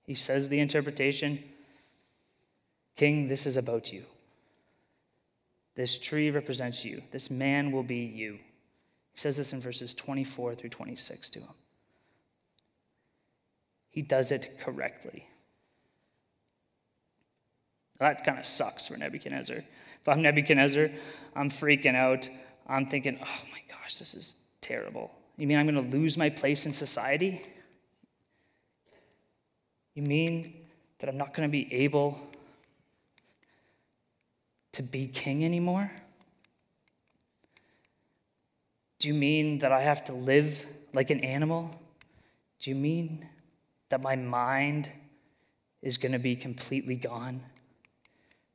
He 0.03 0.15
says 0.15 0.50
the 0.50 0.60
interpretation. 0.60 1.43
King, 2.96 3.27
this 3.27 3.46
is 3.46 3.57
about 3.57 3.91
you. 3.93 4.03
This 5.75 6.00
tree 6.00 6.31
represents 6.31 6.84
you. 6.84 7.03
This 7.12 7.29
man 7.29 7.72
will 7.72 7.84
be 7.84 7.98
you. 7.98 8.34
He 8.34 9.19
says 9.19 9.38
this 9.38 9.53
in 9.53 9.60
verses 9.60 9.93
24 9.93 10.55
through 10.55 10.72
26 10.72 11.29
to 11.31 11.39
him. 11.39 11.50
He 13.89 14.01
does 14.01 14.31
it 14.31 14.60
correctly. 14.60 15.27
That 18.00 18.24
kind 18.24 18.39
of 18.39 18.46
sucks 18.46 18.88
for 18.88 18.98
Nebuchadnezzar. 18.98 19.57
If 19.57 20.07
I'm 20.07 20.22
Nebuchadnezzar, 20.22 20.89
I'm 21.36 21.50
freaking 21.50 21.96
out. 21.96 22.29
I'm 22.67 22.86
thinking, 22.86 23.17
oh 23.22 23.41
my 23.51 23.62
gosh, 23.69 23.98
this 23.98 24.13
is 24.13 24.36
terrible. 24.62 25.12
You 25.38 25.48
mean 25.48 25.57
I'm 25.57 25.67
going 25.67 25.89
to 25.89 25.98
lose 25.98 26.17
my 26.17 26.29
place 26.29 26.65
in 26.65 26.74
society? 26.74 27.41
You 29.98 30.04
mean 30.04 30.54
that 31.00 31.10
I'm 31.10 31.18
not 31.18 31.34
going 31.34 31.50
to 31.50 31.51
be 31.51 31.74
able 31.74 32.20
to 34.74 34.84
be 34.84 35.08
king 35.08 35.44
anymore? 35.44 35.92
Do 39.00 39.08
you 39.08 39.16
mean 39.16 39.58
that 39.58 39.72
I 39.72 39.82
have 39.82 40.04
to 40.04 40.13
live 40.13 40.68
like 40.94 41.10
an 41.10 41.22
animal? 41.22 41.72
Do 42.60 42.70
you 42.70 42.75
mean 42.75 43.27
that 43.89 44.00
my 44.04 44.16
mind 44.16 44.92
is 45.82 45.98
going 45.98 46.12
to 46.12 46.20
be 46.20 46.36
completely 46.36 46.96
gone? 46.96 47.42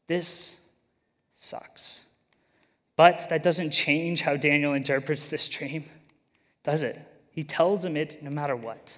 This 0.06 0.60
sucks. 1.32 2.04
But 2.94 3.26
that 3.30 3.42
doesn't 3.42 3.72
change 3.72 4.20
how 4.20 4.36
Daniel 4.36 4.74
interprets 4.74 5.26
this 5.26 5.48
dream, 5.48 5.86
does 6.62 6.84
it? 6.84 7.00
He 7.32 7.42
tells 7.42 7.84
him 7.84 7.96
it 7.96 8.22
no 8.22 8.30
matter 8.30 8.54
what. 8.54 8.96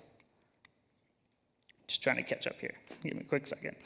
Just 1.94 2.02
trying 2.02 2.16
to 2.16 2.24
catch 2.24 2.48
up 2.48 2.58
here. 2.60 2.74
Give 3.04 3.14
me 3.14 3.20
a 3.20 3.24
quick 3.24 3.46
second. 3.46 3.76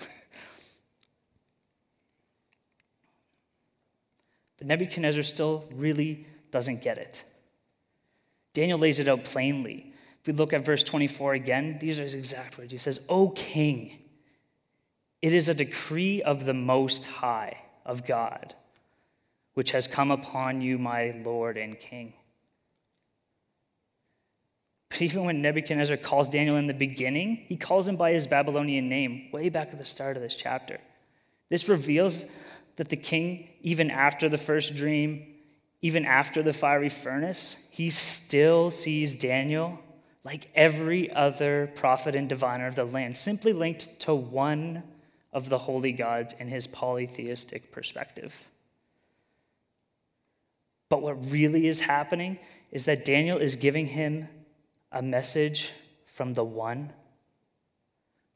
But 4.56 4.66
Nebuchadnezzar 4.66 5.22
still 5.22 5.68
really 5.74 6.26
doesn't 6.50 6.80
get 6.80 6.96
it. 6.96 7.22
Daniel 8.54 8.78
lays 8.78 8.98
it 8.98 9.08
out 9.08 9.24
plainly. 9.24 9.92
If 10.22 10.26
we 10.26 10.32
look 10.32 10.54
at 10.54 10.64
verse 10.64 10.82
24 10.82 11.34
again, 11.34 11.76
these 11.82 12.00
are 12.00 12.04
his 12.04 12.14
exact 12.14 12.56
words. 12.56 12.72
He 12.72 12.78
says, 12.78 13.04
O 13.10 13.28
king, 13.28 13.98
it 15.20 15.34
is 15.34 15.50
a 15.50 15.54
decree 15.54 16.22
of 16.22 16.46
the 16.46 16.54
Most 16.54 17.04
High, 17.04 17.58
of 17.84 18.06
God, 18.06 18.54
which 19.52 19.72
has 19.72 19.86
come 19.86 20.10
upon 20.10 20.62
you, 20.62 20.78
my 20.78 21.14
Lord 21.26 21.58
and 21.58 21.78
King. 21.78 22.14
Even 25.00 25.24
when 25.24 25.42
Nebuchadnezzar 25.42 25.96
calls 25.96 26.28
Daniel 26.28 26.56
in 26.56 26.66
the 26.66 26.74
beginning, 26.74 27.36
he 27.46 27.56
calls 27.56 27.86
him 27.86 27.96
by 27.96 28.12
his 28.12 28.26
Babylonian 28.26 28.88
name, 28.88 29.28
way 29.32 29.48
back 29.48 29.68
at 29.68 29.78
the 29.78 29.84
start 29.84 30.16
of 30.16 30.22
this 30.22 30.36
chapter. 30.36 30.78
This 31.48 31.68
reveals 31.68 32.26
that 32.76 32.88
the 32.88 32.96
king, 32.96 33.48
even 33.62 33.90
after 33.90 34.28
the 34.28 34.38
first 34.38 34.76
dream, 34.76 35.26
even 35.82 36.04
after 36.04 36.42
the 36.42 36.52
fiery 36.52 36.88
furnace, 36.88 37.68
he 37.70 37.90
still 37.90 38.70
sees 38.70 39.16
Daniel 39.16 39.78
like 40.24 40.50
every 40.54 41.10
other 41.12 41.70
prophet 41.74 42.14
and 42.14 42.28
diviner 42.28 42.66
of 42.66 42.74
the 42.74 42.84
land, 42.84 43.16
simply 43.16 43.52
linked 43.52 44.00
to 44.00 44.14
one 44.14 44.82
of 45.32 45.48
the 45.48 45.58
holy 45.58 45.92
gods 45.92 46.34
in 46.38 46.48
his 46.48 46.66
polytheistic 46.66 47.70
perspective. 47.70 48.48
But 50.88 51.02
what 51.02 51.30
really 51.30 51.66
is 51.66 51.80
happening 51.80 52.38
is 52.72 52.84
that 52.84 53.04
Daniel 53.04 53.38
is 53.38 53.56
giving 53.56 53.86
him 53.86 54.28
a 54.92 55.02
message 55.02 55.72
from 56.06 56.34
the 56.34 56.44
one, 56.44 56.92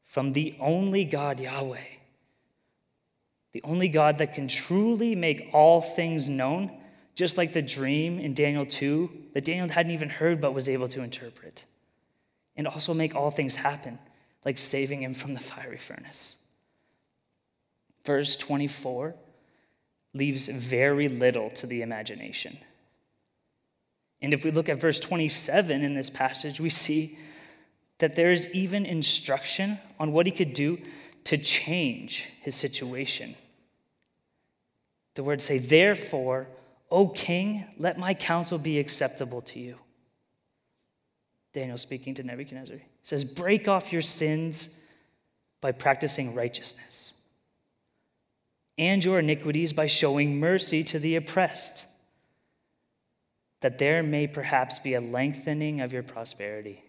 from 0.05 0.33
the 0.33 0.55
only 0.59 1.05
God, 1.05 1.39
Yahweh, 1.39 1.77
the 3.51 3.63
only 3.63 3.87
God 3.87 4.17
that 4.17 4.33
can 4.33 4.47
truly 4.47 5.15
make 5.15 5.49
all 5.53 5.81
things 5.81 6.29
known, 6.29 6.71
just 7.15 7.37
like 7.37 7.53
the 7.53 7.61
dream 7.61 8.19
in 8.19 8.33
Daniel 8.33 8.65
2 8.65 9.09
that 9.33 9.45
Daniel 9.45 9.69
hadn't 9.69 9.91
even 9.91 10.09
heard 10.09 10.41
but 10.41 10.53
was 10.53 10.69
able 10.69 10.87
to 10.89 11.01
interpret, 11.01 11.65
and 12.55 12.67
also 12.67 12.93
make 12.93 13.15
all 13.15 13.29
things 13.31 13.55
happen, 13.55 13.99
like 14.45 14.57
saving 14.57 15.01
him 15.01 15.13
from 15.13 15.33
the 15.33 15.39
fiery 15.39 15.77
furnace. 15.77 16.35
Verse 18.05 18.35
24 18.37 19.15
leaves 20.13 20.47
very 20.47 21.07
little 21.07 21.49
to 21.51 21.65
the 21.65 21.81
imagination. 21.81 22.57
And 24.23 24.33
if 24.33 24.43
we 24.43 24.51
look 24.51 24.69
at 24.69 24.79
verse 24.79 24.99
27 24.99 25.83
in 25.83 25.93
this 25.93 26.09
passage, 26.09 26.59
we 26.59 26.69
see 26.69 27.17
that 27.99 28.15
there 28.15 28.31
is 28.31 28.49
even 28.53 28.85
instruction 28.85 29.77
on 29.99 30.13
what 30.13 30.25
he 30.25 30.31
could 30.31 30.53
do 30.53 30.79
to 31.25 31.37
change 31.37 32.29
his 32.41 32.55
situation. 32.55 33.35
The 35.15 35.23
words 35.23 35.43
say, 35.43 35.59
Therefore, 35.59 36.47
O 36.89 37.07
king, 37.07 37.65
let 37.77 37.99
my 37.99 38.13
counsel 38.13 38.57
be 38.57 38.79
acceptable 38.79 39.41
to 39.41 39.59
you. 39.59 39.75
Daniel 41.53 41.77
speaking 41.77 42.15
to 42.15 42.23
Nebuchadnezzar. 42.23 42.77
He 42.77 42.83
says, 43.03 43.23
Break 43.23 43.67
off 43.67 43.93
your 43.93 44.01
sins 44.01 44.79
by 45.61 45.71
practicing 45.71 46.33
righteousness 46.33 47.13
and 48.77 49.03
your 49.03 49.19
iniquities 49.19 49.73
by 49.73 49.87
showing 49.87 50.39
mercy 50.39 50.83
to 50.83 50.99
the 50.99 51.15
oppressed, 51.15 51.85
that 53.63 53.77
there 53.77 54.03
may 54.03 54.27
perhaps 54.27 54.79
be 54.79 54.93
a 54.93 54.99
lengthening 54.99 55.79
of 55.79 55.93
your 55.93 56.03
prosperity. 56.03 56.83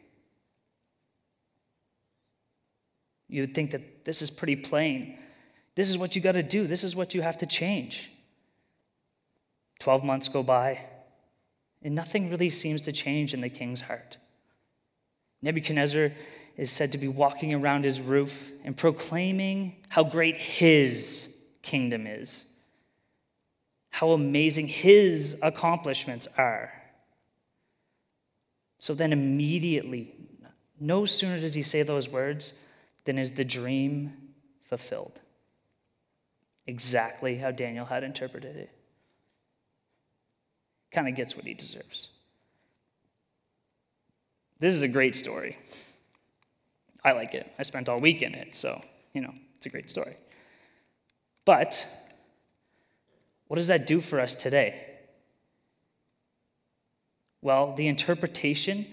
You 3.28 3.42
would 3.42 3.54
think 3.54 3.70
that 3.70 4.04
this 4.04 4.20
is 4.20 4.28
pretty 4.28 4.56
plain. 4.56 5.16
This 5.76 5.88
is 5.88 5.96
what 5.96 6.16
you 6.16 6.20
got 6.20 6.32
to 6.32 6.42
do, 6.42 6.66
this 6.66 6.82
is 6.82 6.96
what 6.96 7.14
you 7.14 7.22
have 7.22 7.38
to 7.38 7.46
change. 7.46 8.10
12 9.78 10.02
months 10.02 10.28
go 10.28 10.42
by, 10.42 10.84
and 11.80 11.94
nothing 11.94 12.28
really 12.28 12.50
seems 12.50 12.82
to 12.82 12.92
change 12.92 13.34
in 13.34 13.40
the 13.40 13.48
king's 13.48 13.82
heart. 13.82 14.18
Nebuchadnezzar 15.42 16.10
is 16.56 16.72
said 16.72 16.90
to 16.90 16.98
be 16.98 17.06
walking 17.06 17.54
around 17.54 17.84
his 17.84 18.00
roof 18.00 18.50
and 18.64 18.76
proclaiming 18.76 19.76
how 19.90 20.02
great 20.02 20.36
his 20.36 21.36
kingdom 21.62 22.08
is, 22.08 22.46
how 23.94 24.10
amazing 24.10 24.66
his 24.66 25.38
accomplishments 25.40 26.26
are. 26.36 26.72
So 28.80 28.92
then, 28.92 29.12
immediately, 29.12 30.12
no 30.80 31.04
sooner 31.04 31.38
does 31.38 31.54
he 31.54 31.62
say 31.62 31.84
those 31.84 32.08
words 32.08 32.54
than 33.04 33.18
is 33.18 33.30
the 33.30 33.44
dream 33.44 34.12
fulfilled. 34.64 35.20
Exactly 36.66 37.36
how 37.36 37.52
Daniel 37.52 37.86
had 37.86 38.02
interpreted 38.02 38.56
it. 38.56 38.70
Kind 40.90 41.06
of 41.06 41.14
gets 41.14 41.36
what 41.36 41.44
he 41.44 41.54
deserves. 41.54 42.08
This 44.58 44.74
is 44.74 44.82
a 44.82 44.88
great 44.88 45.14
story. 45.14 45.56
I 47.04 47.12
like 47.12 47.34
it. 47.34 47.48
I 47.60 47.62
spent 47.62 47.88
all 47.88 48.00
week 48.00 48.22
in 48.22 48.34
it, 48.34 48.56
so, 48.56 48.82
you 49.12 49.20
know, 49.20 49.32
it's 49.56 49.66
a 49.66 49.70
great 49.70 49.88
story. 49.88 50.16
But 51.44 51.86
what 53.48 53.56
does 53.56 53.68
that 53.68 53.86
do 53.86 54.00
for 54.00 54.20
us 54.20 54.34
today? 54.34 54.80
Well, 57.42 57.74
the 57.74 57.88
interpretation 57.88 58.86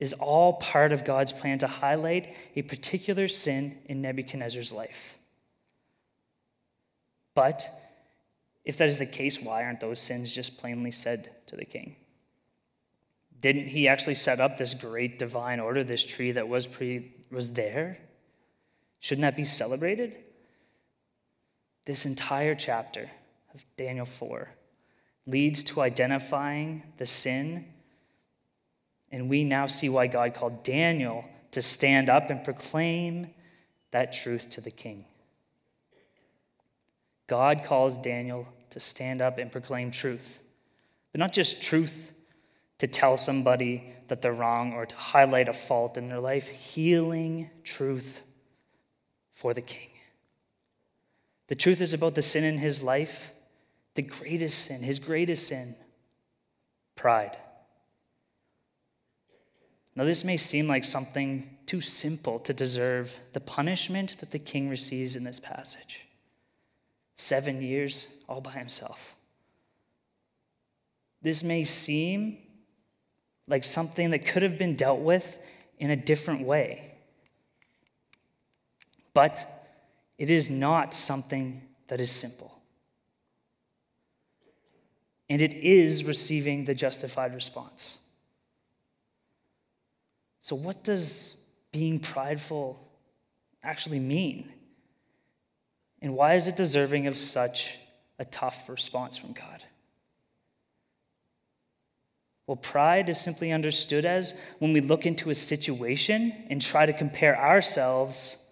is 0.00 0.12
all 0.14 0.54
part 0.54 0.92
of 0.92 1.04
God's 1.04 1.32
plan 1.32 1.58
to 1.58 1.66
highlight 1.66 2.34
a 2.56 2.62
particular 2.62 3.28
sin 3.28 3.78
in 3.86 4.02
Nebuchadnezzar's 4.02 4.72
life. 4.72 5.18
But 7.34 7.68
if 8.64 8.78
that 8.78 8.88
is 8.88 8.96
the 8.96 9.06
case, 9.06 9.40
why 9.40 9.64
aren't 9.64 9.80
those 9.80 10.00
sins 10.00 10.34
just 10.34 10.58
plainly 10.58 10.90
said 10.90 11.30
to 11.46 11.56
the 11.56 11.64
king? 11.64 11.96
Didn't 13.40 13.68
he 13.68 13.88
actually 13.88 14.16
set 14.16 14.40
up 14.40 14.58
this 14.58 14.74
great 14.74 15.18
divine 15.18 15.60
order, 15.60 15.84
this 15.84 16.04
tree 16.04 16.32
that 16.32 16.48
was, 16.48 16.66
pre, 16.66 17.14
was 17.30 17.52
there? 17.52 17.98
Shouldn't 19.00 19.22
that 19.22 19.36
be 19.36 19.44
celebrated? 19.44 20.16
This 21.86 22.04
entire 22.04 22.54
chapter 22.54 23.10
of 23.54 23.64
Daniel 23.76 24.06
4 24.06 24.48
leads 25.26 25.64
to 25.64 25.80
identifying 25.80 26.82
the 26.96 27.06
sin, 27.06 27.64
and 29.12 29.28
we 29.28 29.44
now 29.44 29.66
see 29.66 29.88
why 29.88 30.06
God 30.06 30.34
called 30.34 30.62
Daniel 30.62 31.24
to 31.52 31.62
stand 31.62 32.08
up 32.08 32.30
and 32.30 32.42
proclaim 32.42 33.28
that 33.90 34.12
truth 34.12 34.50
to 34.50 34.60
the 34.60 34.70
king. 34.70 35.04
God 37.26 37.62
calls 37.64 37.98
Daniel 37.98 38.46
to 38.70 38.80
stand 38.80 39.20
up 39.20 39.38
and 39.38 39.52
proclaim 39.52 39.90
truth, 39.90 40.42
but 41.12 41.18
not 41.18 41.32
just 41.32 41.62
truth 41.62 42.12
to 42.78 42.86
tell 42.86 43.16
somebody 43.16 43.92
that 44.08 44.22
they're 44.22 44.32
wrong 44.32 44.72
or 44.72 44.86
to 44.86 44.94
highlight 44.96 45.48
a 45.48 45.52
fault 45.52 45.96
in 45.96 46.08
their 46.08 46.18
life, 46.18 46.48
healing 46.48 47.50
truth 47.62 48.22
for 49.32 49.54
the 49.54 49.60
king. 49.60 49.88
The 51.48 51.54
truth 51.54 51.80
is 51.80 51.92
about 51.92 52.14
the 52.14 52.22
sin 52.22 52.44
in 52.44 52.58
his 52.58 52.82
life, 52.82 53.32
the 53.94 54.02
greatest 54.02 54.64
sin, 54.64 54.82
his 54.82 54.98
greatest 54.98 55.48
sin 55.48 55.74
pride. 56.96 57.36
Now, 59.96 60.04
this 60.04 60.24
may 60.24 60.36
seem 60.36 60.68
like 60.68 60.84
something 60.84 61.58
too 61.66 61.80
simple 61.80 62.38
to 62.40 62.54
deserve 62.54 63.14
the 63.32 63.40
punishment 63.40 64.16
that 64.20 64.30
the 64.30 64.38
king 64.38 64.68
receives 64.68 65.16
in 65.16 65.24
this 65.24 65.40
passage 65.40 66.06
seven 67.16 67.60
years 67.60 68.16
all 68.28 68.40
by 68.40 68.52
himself. 68.52 69.14
This 71.22 71.44
may 71.44 71.64
seem 71.64 72.38
like 73.46 73.62
something 73.62 74.10
that 74.10 74.24
could 74.24 74.42
have 74.42 74.56
been 74.56 74.74
dealt 74.74 75.00
with 75.00 75.38
in 75.78 75.90
a 75.90 75.96
different 75.96 76.46
way. 76.46 76.94
But 79.12 79.44
it 80.18 80.30
is 80.30 80.48
not 80.48 80.94
something 80.94 81.60
that 81.88 82.00
is 82.00 82.10
simple. 82.10 82.49
And 85.30 85.40
it 85.40 85.54
is 85.54 86.04
receiving 86.04 86.64
the 86.64 86.74
justified 86.74 87.34
response. 87.34 88.00
So, 90.40 90.56
what 90.56 90.84
does 90.84 91.36
being 91.72 92.00
prideful 92.00 92.78
actually 93.62 94.00
mean? 94.00 94.52
And 96.02 96.14
why 96.14 96.34
is 96.34 96.48
it 96.48 96.56
deserving 96.56 97.06
of 97.06 97.16
such 97.16 97.78
a 98.18 98.24
tough 98.24 98.68
response 98.68 99.16
from 99.16 99.32
God? 99.32 99.64
Well, 102.46 102.56
pride 102.56 103.08
is 103.08 103.20
simply 103.20 103.52
understood 103.52 104.04
as 104.04 104.34
when 104.58 104.72
we 104.72 104.80
look 104.80 105.06
into 105.06 105.30
a 105.30 105.34
situation 105.36 106.34
and 106.48 106.60
try 106.60 106.84
to 106.84 106.92
compare 106.92 107.38
ourselves 107.38 108.44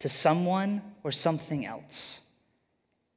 to 0.00 0.08
someone 0.08 0.82
or 1.04 1.12
something 1.12 1.64
else, 1.64 2.22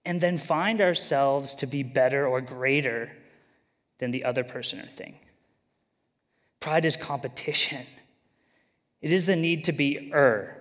and 0.08 0.22
then 0.22 0.38
find 0.38 0.80
ourselves 0.80 1.54
to 1.56 1.68
be 1.68 1.84
better 1.84 2.26
or 2.26 2.40
greater 2.40 3.12
than 4.00 4.12
the 4.12 4.24
other 4.24 4.44
person 4.44 4.80
or 4.80 4.88
thing. 4.88 5.16
Pride 6.62 6.86
is 6.86 6.96
competition. 6.96 7.86
It 9.02 9.12
is 9.12 9.26
the 9.26 9.36
need 9.36 9.66
to 9.66 9.74
be 9.74 10.10
er 10.14 10.56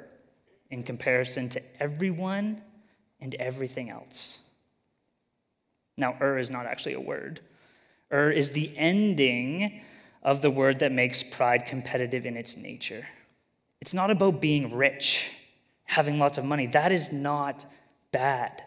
in 0.69 0.83
comparison 0.83 1.49
to 1.51 1.63
everyone 1.79 2.61
and 3.21 3.37
everything 3.37 3.89
else. 3.89 4.41
Now, 5.97 6.17
er 6.21 6.39
is 6.39 6.51
not 6.51 6.67
actually 6.67 6.95
a 6.95 7.01
word. 7.01 7.41
Er 8.13 8.31
is 8.31 8.51
the 8.51 8.77
ending 8.77 9.81
of 10.25 10.43
the 10.43 10.51
word 10.51 10.81
that 10.81 10.91
makes 10.91 11.23
pride 11.23 11.67
competitive 11.67 12.27
in 12.27 12.37
its 12.37 12.57
nature. 12.57 13.07
It's 13.81 13.95
not 13.95 14.11
about 14.11 14.41
being 14.41 14.75
rich, 14.75 15.31
having 15.85 16.19
lots 16.19 16.37
of 16.37 16.45
money. 16.45 16.67
That 16.67 16.91
is 16.91 17.13
not 17.13 17.65
bad. 18.11 18.65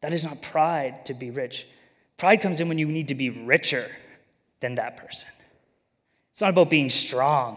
That 0.00 0.12
is 0.12 0.24
not 0.24 0.42
pride 0.42 1.06
to 1.06 1.14
be 1.14 1.30
rich. 1.30 1.66
Pride 2.16 2.40
comes 2.40 2.60
in 2.60 2.68
when 2.68 2.78
you 2.78 2.86
need 2.86 3.08
to 3.08 3.14
be 3.14 3.30
richer 3.30 3.86
than 4.60 4.76
that 4.76 4.96
person. 4.96 5.28
It's 6.32 6.40
not 6.40 6.50
about 6.50 6.70
being 6.70 6.90
strong, 6.90 7.56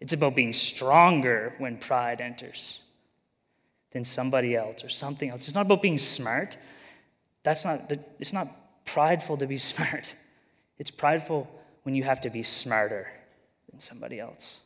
it's 0.00 0.12
about 0.12 0.34
being 0.34 0.52
stronger 0.52 1.54
when 1.58 1.78
pride 1.78 2.20
enters 2.20 2.80
than 3.92 4.04
somebody 4.04 4.54
else 4.54 4.84
or 4.84 4.88
something 4.88 5.30
else. 5.30 5.46
It's 5.46 5.54
not 5.54 5.66
about 5.66 5.80
being 5.80 5.98
smart. 5.98 6.58
That's 7.42 7.64
not, 7.64 7.90
it's 8.18 8.32
not 8.32 8.84
prideful 8.84 9.36
to 9.38 9.46
be 9.46 9.56
smart. 9.72 10.14
It's 10.78 10.90
prideful 10.90 11.48
when 11.84 11.94
you 11.94 12.04
have 12.04 12.20
to 12.22 12.30
be 12.30 12.42
smarter 12.42 13.08
than 13.70 13.80
somebody 13.80 14.20
else. 14.20 14.60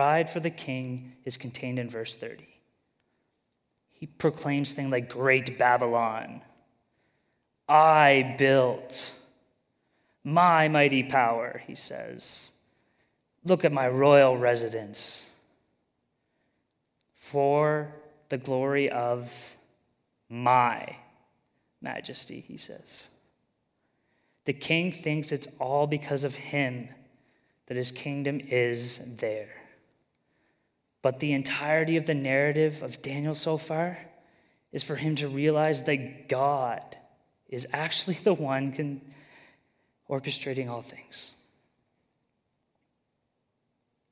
Pride 0.00 0.30
for 0.30 0.40
the 0.40 0.48
king 0.48 1.12
is 1.26 1.36
contained 1.36 1.78
in 1.78 1.90
verse 1.90 2.16
30. 2.16 2.48
He 3.90 4.06
proclaims 4.06 4.72
things 4.72 4.90
like 4.90 5.10
Great 5.10 5.58
Babylon. 5.58 6.40
I 7.68 8.34
built 8.38 9.12
my 10.24 10.68
mighty 10.68 11.02
power, 11.02 11.62
he 11.66 11.74
says. 11.74 12.52
Look 13.44 13.66
at 13.66 13.72
my 13.72 13.88
royal 13.90 14.38
residence. 14.38 15.28
For 17.14 17.94
the 18.30 18.38
glory 18.38 18.88
of 18.88 19.54
my 20.30 20.96
majesty, 21.82 22.40
he 22.40 22.56
says. 22.56 23.08
The 24.46 24.54
king 24.54 24.92
thinks 24.92 25.30
it's 25.30 25.48
all 25.58 25.86
because 25.86 26.24
of 26.24 26.34
him 26.34 26.88
that 27.66 27.76
his 27.76 27.92
kingdom 27.92 28.40
is 28.40 29.16
there. 29.18 29.59
But 31.02 31.20
the 31.20 31.32
entirety 31.32 31.96
of 31.96 32.06
the 32.06 32.14
narrative 32.14 32.82
of 32.82 33.02
Daniel 33.02 33.34
so 33.34 33.56
far 33.56 33.98
is 34.72 34.82
for 34.82 34.96
him 34.96 35.16
to 35.16 35.28
realize 35.28 35.82
that 35.82 36.28
God 36.28 36.96
is 37.48 37.66
actually 37.72 38.14
the 38.14 38.34
one 38.34 38.72
can, 38.72 39.00
orchestrating 40.08 40.68
all 40.68 40.82
things. 40.82 41.32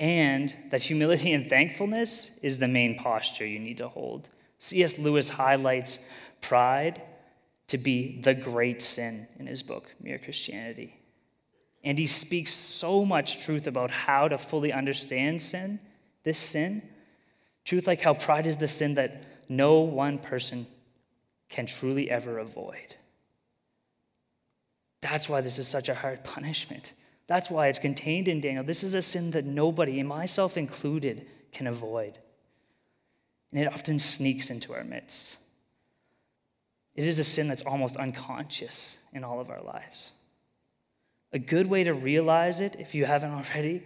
And 0.01 0.55
that 0.71 0.83
humility 0.83 1.33
and 1.33 1.47
thankfulness 1.47 2.39
is 2.43 2.59
the 2.59 2.69
main 2.69 2.97
posture 2.97 3.47
you 3.47 3.59
need 3.59 3.79
to 3.79 3.89
hold. 3.89 4.29
C.S. 4.59 4.99
Lewis 4.99 5.29
highlights 5.29 6.09
pride 6.41 7.03
to 7.67 7.79
be 7.79 8.21
the 8.21 8.35
great 8.35 8.81
sin 8.81 9.27
in 9.39 9.47
his 9.47 9.63
book, 9.63 9.95
Mere 10.01 10.19
Christianity. 10.19 10.99
And 11.85 11.99
he 11.99 12.07
speaks 12.07 12.53
so 12.53 13.05
much 13.05 13.45
truth 13.45 13.67
about 13.67 13.91
how 13.91 14.29
to 14.29 14.39
fully 14.39 14.73
understand 14.73 15.43
sin 15.43 15.81
this 16.23 16.39
sin. 16.39 16.83
Truth 17.65 17.87
like 17.87 18.01
how 18.01 18.15
pride 18.15 18.47
is 18.47 18.57
the 18.57 18.69
sin 18.69 18.95
that 18.95 19.23
no 19.49 19.81
one 19.81 20.19
person 20.19 20.67
can 21.49 21.67
truly 21.67 22.11
ever 22.11 22.39
avoid. 22.39 22.97
That's 25.01 25.29
why 25.29 25.41
this 25.41 25.59
is 25.59 25.69
such 25.69 25.89
a 25.89 25.95
hard 25.95 26.25
punishment. 26.25 26.95
That's 27.27 27.51
why 27.51 27.69
it's 27.69 27.79
contained 27.79 28.29
in 28.29 28.41
Daniel. 28.41 28.65
This 28.65 28.83
is 28.83 28.95
a 28.95 29.03
sin 29.03 29.31
that 29.33 29.45
nobody, 29.45 30.03
myself 30.03 30.57
included, 30.57 31.27
can 31.53 31.67
avoid. 31.67 32.19
And 33.53 33.61
it 33.61 33.73
often 33.73 33.99
sneaks 33.99 34.51
into 34.51 34.75
our 34.75 34.85
midst. 34.85 35.39
It 36.95 37.07
is 37.07 37.19
a 37.19 37.25
sin 37.25 37.49
that's 37.49 37.63
almost 37.63 37.97
unconscious 37.97 38.99
in 39.13 39.25
all 39.25 39.41
of 39.41 39.51
our 39.51 39.63
lives. 39.63 40.13
A 41.33 41.39
good 41.39 41.69
way 41.69 41.85
to 41.85 41.95
realize 41.95 42.61
it, 42.61 42.77
if 42.79 42.95
you 42.95 43.05
haven't 43.05 43.31
already, 43.31 43.83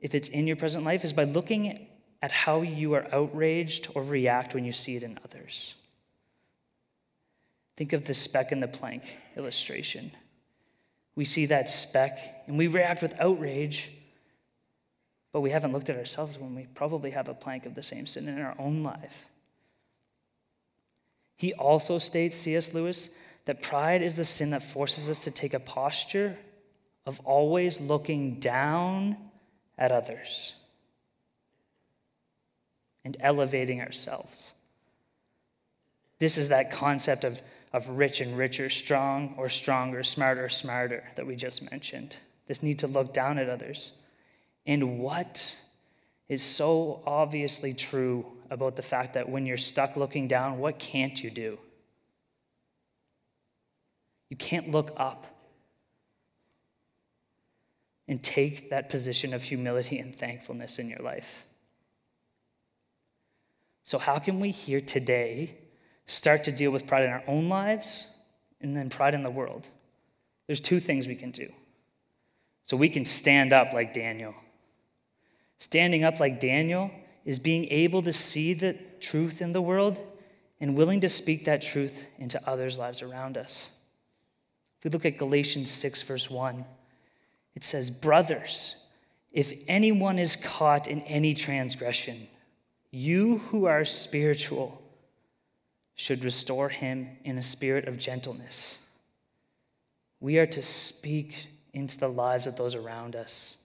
if 0.00 0.14
it's 0.14 0.28
in 0.28 0.46
your 0.46 0.56
present 0.56 0.84
life, 0.84 1.04
is 1.04 1.12
by 1.12 1.24
looking 1.24 1.88
at 2.22 2.32
how 2.32 2.62
you 2.62 2.94
are 2.94 3.06
outraged 3.12 3.88
or 3.94 4.02
react 4.02 4.54
when 4.54 4.64
you 4.64 4.72
see 4.72 4.96
it 4.96 5.02
in 5.02 5.18
others. 5.24 5.74
Think 7.76 7.92
of 7.92 8.04
the 8.04 8.14
speck 8.14 8.52
in 8.52 8.60
the 8.60 8.68
plank 8.68 9.02
illustration. 9.36 10.12
We 11.14 11.24
see 11.24 11.46
that 11.46 11.68
speck 11.68 12.18
and 12.46 12.58
we 12.58 12.66
react 12.66 13.02
with 13.02 13.18
outrage, 13.18 13.90
but 15.32 15.40
we 15.40 15.50
haven't 15.50 15.72
looked 15.72 15.88
at 15.88 15.96
ourselves 15.96 16.38
when 16.38 16.54
we 16.54 16.66
probably 16.74 17.10
have 17.10 17.28
a 17.28 17.34
plank 17.34 17.66
of 17.66 17.74
the 17.74 17.82
same 17.82 18.06
sin 18.06 18.28
in 18.28 18.40
our 18.40 18.54
own 18.58 18.82
life. 18.82 19.28
He 21.36 21.54
also 21.54 21.98
states, 21.98 22.36
C.S. 22.36 22.74
Lewis, 22.74 23.16
that 23.46 23.62
pride 23.62 24.02
is 24.02 24.14
the 24.14 24.26
sin 24.26 24.50
that 24.50 24.62
forces 24.62 25.08
us 25.08 25.24
to 25.24 25.30
take 25.30 25.54
a 25.54 25.60
posture 25.60 26.36
of 27.06 27.18
always 27.20 27.80
looking 27.80 28.38
down 28.40 29.16
at 29.80 29.90
others 29.90 30.54
and 33.04 33.16
elevating 33.20 33.80
ourselves. 33.80 34.52
This 36.18 36.36
is 36.36 36.48
that 36.48 36.70
concept 36.70 37.24
of, 37.24 37.40
of 37.72 37.88
rich 37.88 38.20
and 38.20 38.36
richer, 38.36 38.68
strong 38.68 39.34
or 39.38 39.48
stronger, 39.48 40.02
smarter, 40.02 40.50
smarter 40.50 41.02
that 41.16 41.26
we 41.26 41.34
just 41.34 41.68
mentioned. 41.70 42.18
This 42.46 42.62
need 42.62 42.80
to 42.80 42.86
look 42.86 43.14
down 43.14 43.38
at 43.38 43.48
others. 43.48 43.92
And 44.66 44.98
what 44.98 45.58
is 46.28 46.42
so 46.42 47.02
obviously 47.06 47.72
true 47.72 48.26
about 48.50 48.76
the 48.76 48.82
fact 48.82 49.14
that 49.14 49.28
when 49.28 49.46
you're 49.46 49.56
stuck 49.56 49.96
looking 49.96 50.28
down, 50.28 50.58
what 50.58 50.78
can't 50.78 51.22
you 51.22 51.30
do? 51.30 51.58
You 54.28 54.36
can't 54.36 54.70
look 54.70 54.92
up 54.96 55.26
and 58.10 58.20
take 58.24 58.70
that 58.70 58.88
position 58.88 59.32
of 59.32 59.40
humility 59.40 60.00
and 60.00 60.12
thankfulness 60.12 60.80
in 60.80 60.90
your 60.90 60.98
life. 60.98 61.46
So, 63.84 63.98
how 63.98 64.18
can 64.18 64.40
we 64.40 64.50
here 64.50 64.80
today 64.80 65.56
start 66.06 66.42
to 66.44 66.52
deal 66.52 66.72
with 66.72 66.88
pride 66.88 67.04
in 67.04 67.10
our 67.10 67.22
own 67.28 67.48
lives 67.48 68.16
and 68.60 68.76
then 68.76 68.90
pride 68.90 69.14
in 69.14 69.22
the 69.22 69.30
world? 69.30 69.68
There's 70.48 70.60
two 70.60 70.80
things 70.80 71.06
we 71.06 71.14
can 71.14 71.30
do. 71.30 71.52
So, 72.64 72.76
we 72.76 72.88
can 72.88 73.04
stand 73.04 73.52
up 73.52 73.72
like 73.72 73.94
Daniel. 73.94 74.34
Standing 75.58 76.02
up 76.02 76.18
like 76.18 76.40
Daniel 76.40 76.90
is 77.24 77.38
being 77.38 77.66
able 77.66 78.02
to 78.02 78.12
see 78.12 78.54
the 78.54 78.76
truth 78.98 79.40
in 79.40 79.52
the 79.52 79.62
world 79.62 80.00
and 80.60 80.76
willing 80.76 81.00
to 81.02 81.08
speak 81.08 81.44
that 81.44 81.62
truth 81.62 82.08
into 82.18 82.40
others' 82.44 82.76
lives 82.76 83.02
around 83.02 83.36
us. 83.36 83.70
If 84.78 84.84
we 84.84 84.90
look 84.90 85.06
at 85.06 85.16
Galatians 85.16 85.70
6, 85.70 86.02
verse 86.02 86.28
1, 86.28 86.64
it 87.54 87.64
says, 87.64 87.90
Brothers, 87.90 88.76
if 89.32 89.52
anyone 89.68 90.18
is 90.18 90.36
caught 90.36 90.88
in 90.88 91.00
any 91.02 91.34
transgression, 91.34 92.28
you 92.90 93.38
who 93.38 93.66
are 93.66 93.84
spiritual 93.84 94.82
should 95.94 96.24
restore 96.24 96.68
him 96.68 97.08
in 97.24 97.38
a 97.38 97.42
spirit 97.42 97.86
of 97.86 97.98
gentleness. 97.98 98.84
We 100.18 100.38
are 100.38 100.46
to 100.46 100.62
speak 100.62 101.46
into 101.72 101.98
the 101.98 102.08
lives 102.08 102.46
of 102.46 102.56
those 102.56 102.74
around 102.74 103.14
us. 103.14 103.56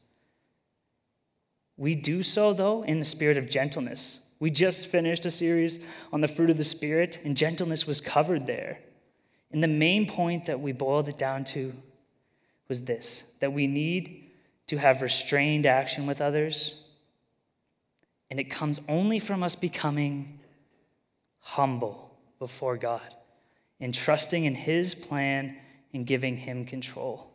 We 1.77 1.95
do 1.95 2.23
so, 2.23 2.53
though, 2.53 2.83
in 2.83 2.99
the 2.99 3.05
spirit 3.05 3.37
of 3.37 3.49
gentleness. 3.49 4.25
We 4.39 4.49
just 4.49 4.87
finished 4.87 5.25
a 5.25 5.31
series 5.31 5.79
on 6.11 6.21
the 6.21 6.27
fruit 6.27 6.49
of 6.49 6.57
the 6.57 6.63
Spirit, 6.63 7.19
and 7.23 7.35
gentleness 7.37 7.87
was 7.87 8.01
covered 8.01 8.45
there. 8.45 8.79
And 9.51 9.63
the 9.63 9.67
main 9.67 10.07
point 10.07 10.45
that 10.45 10.59
we 10.59 10.71
boiled 10.71 11.07
it 11.07 11.17
down 11.17 11.45
to 11.45 11.73
was 12.67 12.81
this 12.81 13.33
that 13.39 13.53
we 13.53 13.67
need 13.67 14.31
to 14.67 14.77
have 14.77 15.01
restrained 15.01 15.65
action 15.65 16.05
with 16.05 16.21
others 16.21 16.83
and 18.29 18.39
it 18.39 18.45
comes 18.45 18.79
only 18.89 19.19
from 19.19 19.43
us 19.43 19.55
becoming 19.55 20.39
humble 21.39 22.17
before 22.39 22.77
God 22.77 23.13
and 23.79 23.93
trusting 23.93 24.45
in 24.45 24.55
His 24.55 24.95
plan 24.95 25.55
and 25.93 26.05
giving 26.05 26.37
Him 26.37 26.65
control. 26.65 27.31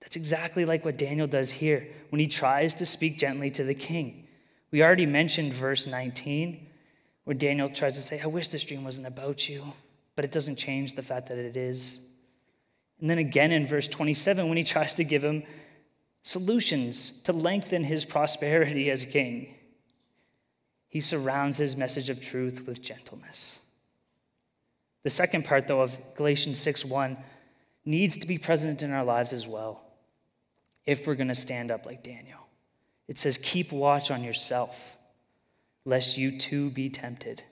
That's 0.00 0.16
exactly 0.16 0.64
like 0.64 0.84
what 0.84 0.96
Daniel 0.96 1.26
does 1.26 1.50
here 1.50 1.86
when 2.08 2.20
he 2.20 2.26
tries 2.26 2.74
to 2.76 2.86
speak 2.86 3.18
gently 3.18 3.50
to 3.50 3.64
the 3.64 3.74
king. 3.74 4.26
We 4.70 4.82
already 4.82 5.06
mentioned 5.06 5.52
verse 5.52 5.86
19, 5.86 6.66
where 7.24 7.34
Daniel 7.34 7.68
tries 7.68 7.96
to 7.96 8.02
say, 8.02 8.20
I 8.20 8.26
wish 8.26 8.48
this 8.48 8.64
dream 8.64 8.82
wasn't 8.82 9.06
about 9.06 9.48
you, 9.48 9.62
but 10.16 10.24
it 10.24 10.32
doesn't 10.32 10.56
change 10.56 10.94
the 10.94 11.02
fact 11.02 11.28
that 11.28 11.38
it 11.38 11.56
is. 11.56 12.06
And 13.00 13.08
then 13.08 13.18
again 13.18 13.52
in 13.52 13.66
verse 13.66 13.88
27, 13.88 14.48
when 14.48 14.58
he 14.58 14.64
tries 14.64 14.94
to 14.94 15.04
give 15.04 15.24
him 15.24 15.42
solutions 16.22 17.22
to 17.22 17.32
lengthen 17.32 17.84
his 17.84 18.04
prosperity 18.04 18.90
as 18.90 19.04
king. 19.04 19.54
He 20.88 21.00
surrounds 21.00 21.56
his 21.56 21.76
message 21.76 22.10
of 22.10 22.20
truth 22.20 22.66
with 22.66 22.82
gentleness. 22.82 23.60
The 25.02 25.10
second 25.10 25.44
part, 25.44 25.66
though, 25.66 25.80
of 25.80 25.98
Galatians 26.14 26.58
6 26.58 26.84
1 26.84 27.16
needs 27.84 28.18
to 28.18 28.26
be 28.26 28.38
present 28.38 28.82
in 28.82 28.92
our 28.92 29.04
lives 29.04 29.32
as 29.32 29.46
well 29.46 29.82
if 30.84 31.06
we're 31.06 31.14
going 31.14 31.28
to 31.28 31.34
stand 31.34 31.70
up 31.70 31.86
like 31.86 32.02
Daniel. 32.02 32.40
It 33.08 33.16
says, 33.16 33.38
Keep 33.38 33.72
watch 33.72 34.10
on 34.10 34.22
yourself, 34.22 34.98
lest 35.84 36.18
you 36.18 36.38
too 36.38 36.70
be 36.70 36.90
tempted. 36.90 37.42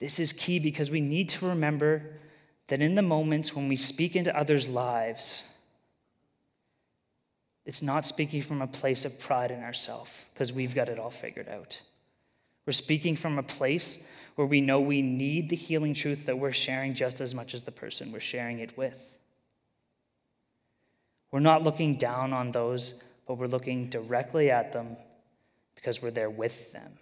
This 0.00 0.18
is 0.18 0.32
key 0.32 0.58
because 0.58 0.90
we 0.90 1.00
need 1.00 1.28
to 1.30 1.48
remember 1.48 2.02
that 2.70 2.80
in 2.80 2.94
the 2.94 3.02
moments 3.02 3.54
when 3.54 3.68
we 3.68 3.74
speak 3.74 4.14
into 4.14 4.36
others' 4.36 4.68
lives, 4.68 5.44
it's 7.66 7.82
not 7.82 8.04
speaking 8.04 8.40
from 8.40 8.62
a 8.62 8.66
place 8.66 9.04
of 9.04 9.18
pride 9.18 9.50
in 9.50 9.60
ourselves 9.60 10.24
because 10.32 10.52
we've 10.52 10.74
got 10.74 10.88
it 10.88 10.98
all 10.98 11.10
figured 11.10 11.48
out. 11.48 11.80
We're 12.66 12.72
speaking 12.72 13.16
from 13.16 13.38
a 13.38 13.42
place 13.42 14.06
where 14.36 14.46
we 14.46 14.60
know 14.60 14.80
we 14.80 15.02
need 15.02 15.48
the 15.48 15.56
healing 15.56 15.94
truth 15.94 16.26
that 16.26 16.38
we're 16.38 16.52
sharing 16.52 16.94
just 16.94 17.20
as 17.20 17.34
much 17.34 17.54
as 17.54 17.62
the 17.64 17.72
person 17.72 18.12
we're 18.12 18.20
sharing 18.20 18.60
it 18.60 18.76
with. 18.78 19.18
We're 21.32 21.40
not 21.40 21.64
looking 21.64 21.96
down 21.96 22.32
on 22.32 22.52
those, 22.52 23.02
but 23.26 23.34
we're 23.34 23.48
looking 23.48 23.88
directly 23.88 24.48
at 24.48 24.72
them 24.72 24.96
because 25.74 26.00
we're 26.00 26.12
there 26.12 26.30
with 26.30 26.72
them. 26.72 26.99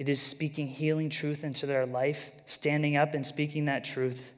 It 0.00 0.08
is 0.08 0.22
speaking 0.22 0.66
healing 0.66 1.10
truth 1.10 1.44
into 1.44 1.66
their 1.66 1.84
life, 1.84 2.30
standing 2.46 2.96
up 2.96 3.12
and 3.12 3.24
speaking 3.24 3.66
that 3.66 3.84
truth 3.84 4.32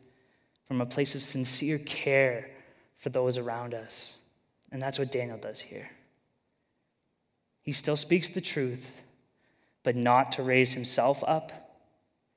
from 0.65 0.81
a 0.81 0.87
place 0.87 1.15
of 1.15 1.23
sincere 1.23 1.79
care 1.79 2.51
for 2.97 3.11
those 3.11 3.39
around 3.39 3.73
us. 3.73 4.19
And 4.73 4.83
that's 4.83 4.99
what 4.99 5.13
Daniel 5.13 5.39
does 5.39 5.61
here. 5.61 5.89
He 7.61 7.71
still 7.71 7.95
speaks 7.95 8.29
the 8.29 8.41
truth, 8.41 9.05
but 9.85 9.95
not 9.95 10.33
to 10.33 10.43
raise 10.43 10.75
himself 10.75 11.23
up 11.29 11.53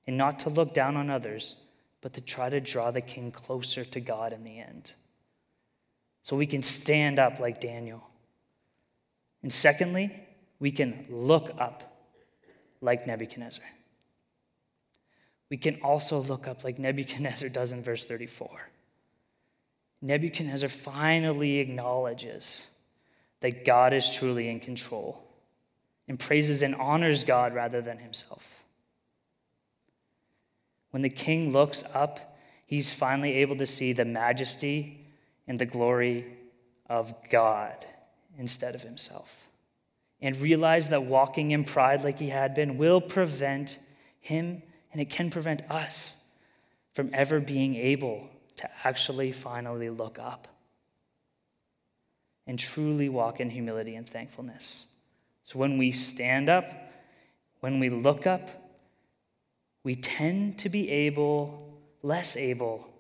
and 0.06 0.20
not 0.20 0.38
to 0.42 0.52
look 0.52 0.76
down 0.76 0.96
on 0.96 1.10
others, 1.10 1.56
but 2.02 2.14
to 2.14 2.22
try 2.22 2.52
to 2.52 2.62
draw 2.62 2.92
the 2.92 3.02
king 3.02 3.32
closer 3.32 3.84
to 3.84 4.00
God 4.00 4.34
in 4.34 4.44
the 4.44 4.60
end. 4.60 4.94
So 6.22 6.36
we 6.36 6.46
can 6.46 6.62
stand 6.62 7.18
up 7.18 7.40
like 7.40 7.60
Daniel. 7.60 8.08
And 9.42 9.52
secondly, 9.52 10.12
we 10.60 10.70
can 10.70 11.08
look 11.10 11.50
up 11.58 11.95
like 12.86 13.08
Nebuchadnezzar. 13.08 13.66
We 15.50 15.58
can 15.58 15.80
also 15.82 16.20
look 16.20 16.48
up 16.48 16.64
like 16.64 16.80
Nebuchadnezzar 16.80 17.50
does 17.50 17.72
in 17.72 17.84
verse 17.84 18.06
34. 18.06 18.70
Nebuchadnezzar 20.02 20.70
finally 20.70 21.60
acknowledges 21.60 22.68
that 23.42 23.66
God 23.66 23.94
is 23.94 24.10
truly 24.10 24.50
in 24.50 24.60
control 24.60 25.22
and 26.08 26.20
praises 26.20 26.62
and 26.62 26.76
honors 26.76 27.24
God 27.24 27.54
rather 27.54 27.82
than 27.82 27.98
himself. 27.98 28.64
When 30.92 31.02
the 31.02 31.10
king 31.10 31.52
looks 31.52 31.84
up, 31.94 32.38
he's 32.68 32.94
finally 32.94 33.34
able 33.34 33.58
to 33.58 33.66
see 33.66 33.94
the 33.94 34.06
majesty 34.06 35.06
and 35.48 35.60
the 35.60 35.66
glory 35.66 36.26
of 36.90 37.14
God 37.30 37.86
instead 38.38 38.76
of 38.76 38.82
himself 38.82 39.46
and 40.22 40.36
realize 40.38 40.90
that 40.90 41.04
walking 41.04 41.52
in 41.52 41.64
pride 41.64 42.04
like 42.04 42.20
he 42.20 42.30
had 42.30 42.54
been 42.54 42.78
will 42.78 43.02
prevent 43.02 43.80
him 44.20 44.62
and 44.92 45.02
it 45.02 45.10
can 45.10 45.30
prevent 45.30 45.70
us 45.70 46.18
from 46.94 47.10
ever 47.14 47.40
being 47.40 47.76
able 47.76 48.30
to 48.56 48.70
actually 48.84 49.32
finally 49.32 49.90
look 49.90 50.18
up 50.18 50.48
and 52.48 52.58
truly 52.58 53.10
walk 53.10 53.40
in 53.40 53.50
humility 53.50 53.96
and 53.96 54.08
thankfulness. 54.08 54.86
So 55.44 55.60
when 55.60 55.78
we 55.78 55.92
stand 55.92 56.50
up, 56.50 56.72
when 57.60 57.80
we 57.80 57.90
look 57.90 58.26
up, 58.26 58.50
we 59.84 59.96
tend 59.96 60.58
to 60.60 60.70
be 60.70 60.90
able, 60.90 61.80
less 62.02 62.38
able, 62.38 62.92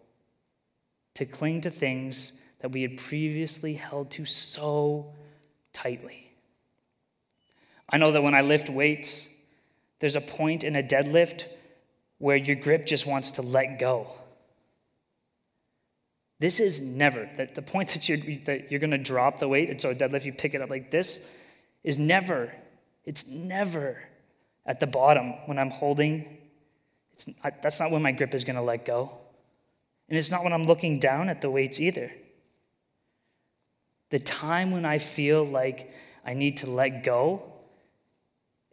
to 1.15 1.25
cling 1.25 1.61
to 1.61 1.71
things 1.71 2.33
that 2.59 2.71
we 2.71 2.81
had 2.81 2.97
previously 2.97 3.73
held 3.73 4.11
to 4.11 4.25
so 4.25 5.13
tightly. 5.73 6.31
I 7.89 7.97
know 7.97 8.11
that 8.11 8.23
when 8.23 8.35
I 8.35 8.41
lift 8.41 8.69
weights, 8.69 9.29
there's 9.99 10.15
a 10.15 10.21
point 10.21 10.63
in 10.63 10.75
a 10.75 10.83
deadlift 10.83 11.47
where 12.17 12.37
your 12.37 12.55
grip 12.55 12.85
just 12.85 13.05
wants 13.05 13.31
to 13.31 13.41
let 13.41 13.79
go. 13.79 14.07
This 16.39 16.59
is 16.59 16.81
never, 16.81 17.29
that 17.37 17.55
the 17.55 17.61
point 17.61 17.89
that 17.93 18.09
you're, 18.09 18.17
that 18.45 18.71
you're 18.71 18.79
to 18.91 18.97
drop 18.97 19.39
the 19.39 19.47
weight, 19.47 19.69
and 19.69 19.79
so 19.79 19.91
a 19.91 19.95
deadlift, 19.95 20.25
you 20.25 20.33
pick 20.33 20.53
it 20.53 20.61
up 20.61 20.69
like 20.69 20.91
this, 20.91 21.25
is 21.83 21.97
never, 21.97 22.53
it's 23.03 23.27
never 23.27 24.01
at 24.65 24.79
the 24.79 24.87
bottom 24.87 25.33
when 25.45 25.59
I'm 25.59 25.69
holding. 25.69 26.37
It's, 27.13 27.27
I, 27.43 27.51
that's 27.61 27.79
not 27.79 27.91
when 27.91 28.01
my 28.01 28.11
grip 28.11 28.33
is 28.33 28.43
to 28.55 28.61
let 28.63 28.85
go. 28.85 29.11
And 30.09 30.17
it's 30.17 30.31
not 30.31 30.43
when 30.43 30.53
I'm 30.53 30.63
looking 30.63 30.99
down 30.99 31.29
at 31.29 31.41
the 31.41 31.49
weights 31.49 31.79
either. 31.79 32.11
The 34.09 34.19
time 34.19 34.71
when 34.71 34.85
I 34.85 34.97
feel 34.97 35.43
like 35.43 35.93
I 36.25 36.33
need 36.33 36.57
to 36.57 36.69
let 36.69 37.03
go 37.03 37.54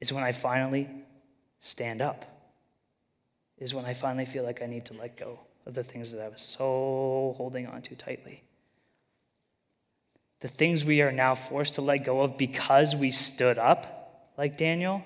is 0.02 0.12
when 0.12 0.24
I 0.24 0.32
finally 0.32 0.88
stand 1.60 2.02
up, 2.02 2.24
is 3.56 3.72
when 3.72 3.84
I 3.84 3.94
finally 3.94 4.24
feel 4.24 4.42
like 4.42 4.60
I 4.60 4.66
need 4.66 4.84
to 4.86 4.94
let 4.94 5.16
go 5.16 5.38
of 5.64 5.74
the 5.74 5.84
things 5.84 6.10
that 6.10 6.20
I 6.20 6.28
was 6.28 6.42
so 6.42 7.34
holding 7.36 7.68
on 7.68 7.82
to 7.82 7.94
tightly. 7.94 8.42
The 10.40 10.48
things 10.48 10.84
we 10.84 11.02
are 11.02 11.12
now 11.12 11.36
forced 11.36 11.76
to 11.76 11.82
let 11.82 11.98
go 11.98 12.22
of 12.22 12.36
because 12.36 12.96
we 12.96 13.12
stood 13.12 13.58
up, 13.58 14.32
like 14.36 14.58
Daniel, 14.58 15.04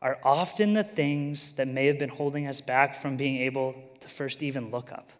are 0.00 0.18
often 0.24 0.72
the 0.72 0.82
things 0.82 1.52
that 1.52 1.68
may 1.68 1.86
have 1.86 2.00
been 2.00 2.08
holding 2.08 2.48
us 2.48 2.60
back 2.60 2.96
from 2.96 3.16
being 3.16 3.36
able 3.42 3.76
to 4.00 4.08
first 4.08 4.42
even 4.42 4.72
look 4.72 4.90
up. 4.90 5.12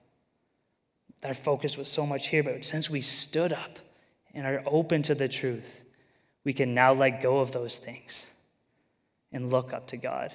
Our 1.22 1.32
focus 1.32 1.78
was 1.78 1.88
so 1.88 2.04
much 2.04 2.26
here, 2.26 2.42
but 2.42 2.64
since 2.64 2.90
we 2.90 3.00
stood 3.00 3.52
up 3.52 3.78
and 4.34 4.48
are 4.48 4.64
open 4.66 5.02
to 5.04 5.14
the 5.14 5.28
truth, 5.28 5.84
we 6.42 6.52
can 6.52 6.74
now 6.74 6.92
let 6.92 7.22
go 7.22 7.38
of 7.38 7.52
those 7.52 7.78
things 7.78 8.31
and 9.32 9.50
look 9.50 9.72
up 9.72 9.88
to 9.88 9.96
God. 9.96 10.32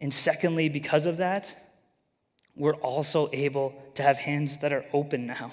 And 0.00 0.12
secondly, 0.12 0.68
because 0.68 1.06
of 1.06 1.18
that, 1.18 1.56
we're 2.56 2.74
also 2.74 3.30
able 3.32 3.74
to 3.94 4.02
have 4.02 4.18
hands 4.18 4.58
that 4.58 4.72
are 4.72 4.84
open 4.92 5.26
now, 5.26 5.52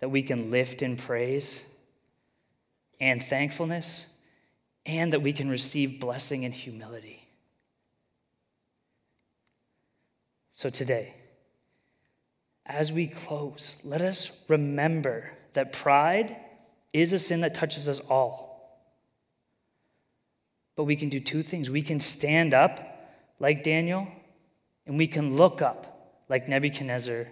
that 0.00 0.08
we 0.08 0.22
can 0.22 0.50
lift 0.50 0.82
in 0.82 0.96
praise 0.96 1.68
and 3.00 3.22
thankfulness, 3.22 4.16
and 4.86 5.12
that 5.12 5.20
we 5.20 5.32
can 5.32 5.48
receive 5.48 6.00
blessing 6.00 6.44
and 6.44 6.54
humility. 6.54 7.26
So 10.52 10.70
today, 10.70 11.12
as 12.64 12.92
we 12.92 13.06
close, 13.06 13.78
let 13.84 14.00
us 14.00 14.40
remember 14.48 15.30
that 15.52 15.72
pride 15.72 16.36
is 16.92 17.12
a 17.12 17.18
sin 17.18 17.42
that 17.42 17.54
touches 17.54 17.88
us 17.88 18.00
all. 18.00 18.45
But 20.76 20.84
we 20.84 20.94
can 20.96 21.08
do 21.08 21.18
two 21.18 21.42
things. 21.42 21.70
We 21.70 21.82
can 21.82 21.98
stand 21.98 22.54
up 22.54 22.80
like 23.40 23.64
Daniel, 23.64 24.06
and 24.86 24.96
we 24.96 25.06
can 25.06 25.36
look 25.36 25.60
up 25.62 26.22
like 26.28 26.48
Nebuchadnezzar 26.48 27.26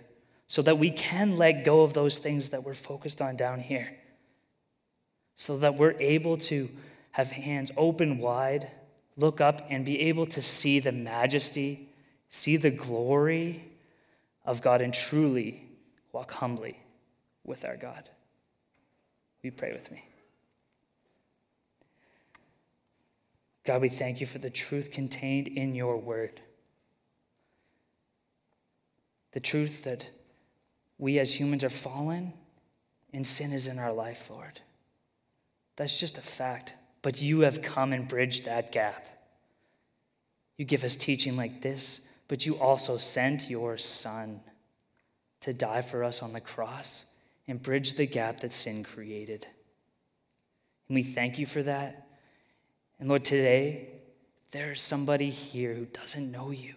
so 0.46 0.62
that 0.62 0.78
we 0.78 0.90
can 0.90 1.36
let 1.36 1.64
go 1.64 1.82
of 1.82 1.94
those 1.94 2.18
things 2.18 2.48
that 2.48 2.64
we're 2.64 2.74
focused 2.74 3.22
on 3.22 3.36
down 3.36 3.60
here. 3.60 3.96
So 5.34 5.58
that 5.58 5.76
we're 5.76 5.96
able 5.98 6.36
to 6.38 6.68
have 7.12 7.30
hands 7.30 7.70
open 7.76 8.18
wide, 8.18 8.70
look 9.16 9.40
up, 9.40 9.66
and 9.70 9.84
be 9.84 10.00
able 10.02 10.26
to 10.26 10.42
see 10.42 10.80
the 10.80 10.92
majesty, 10.92 11.88
see 12.30 12.56
the 12.56 12.70
glory 12.70 13.64
of 14.44 14.62
God, 14.62 14.80
and 14.80 14.92
truly 14.92 15.62
walk 16.12 16.32
humbly 16.32 16.78
with 17.44 17.64
our 17.64 17.76
God. 17.76 18.08
We 19.42 19.50
pray 19.50 19.72
with 19.72 19.90
me. 19.90 20.04
God, 23.64 23.80
we 23.80 23.88
thank 23.88 24.20
you 24.20 24.26
for 24.26 24.38
the 24.38 24.50
truth 24.50 24.90
contained 24.90 25.48
in 25.48 25.74
your 25.74 25.96
word. 25.96 26.40
The 29.32 29.40
truth 29.40 29.84
that 29.84 30.08
we 30.98 31.18
as 31.18 31.38
humans 31.38 31.64
are 31.64 31.70
fallen 31.70 32.32
and 33.12 33.26
sin 33.26 33.52
is 33.52 33.66
in 33.66 33.78
our 33.78 33.92
life, 33.92 34.30
Lord. 34.30 34.60
That's 35.76 35.98
just 35.98 36.18
a 36.18 36.22
fact. 36.22 36.74
But 37.02 37.20
you 37.20 37.40
have 37.40 37.62
come 37.62 37.92
and 37.92 38.06
bridged 38.06 38.44
that 38.44 38.70
gap. 38.70 39.06
You 40.56 40.64
give 40.64 40.84
us 40.84 40.94
teaching 40.94 41.36
like 41.36 41.60
this, 41.60 42.08
but 42.28 42.46
you 42.46 42.58
also 42.58 42.96
sent 42.96 43.50
your 43.50 43.76
Son 43.76 44.40
to 45.40 45.52
die 45.52 45.82
for 45.82 46.04
us 46.04 46.22
on 46.22 46.32
the 46.32 46.40
cross 46.40 47.06
and 47.48 47.62
bridge 47.62 47.94
the 47.94 48.06
gap 48.06 48.40
that 48.40 48.52
sin 48.52 48.84
created. 48.84 49.46
And 50.88 50.94
we 50.94 51.02
thank 51.02 51.38
you 51.38 51.46
for 51.46 51.62
that. 51.64 52.03
And 52.98 53.08
Lord, 53.08 53.24
today, 53.24 53.88
there's 54.52 54.80
somebody 54.80 55.30
here 55.30 55.74
who 55.74 55.86
doesn't 55.86 56.30
know 56.30 56.50
you. 56.50 56.74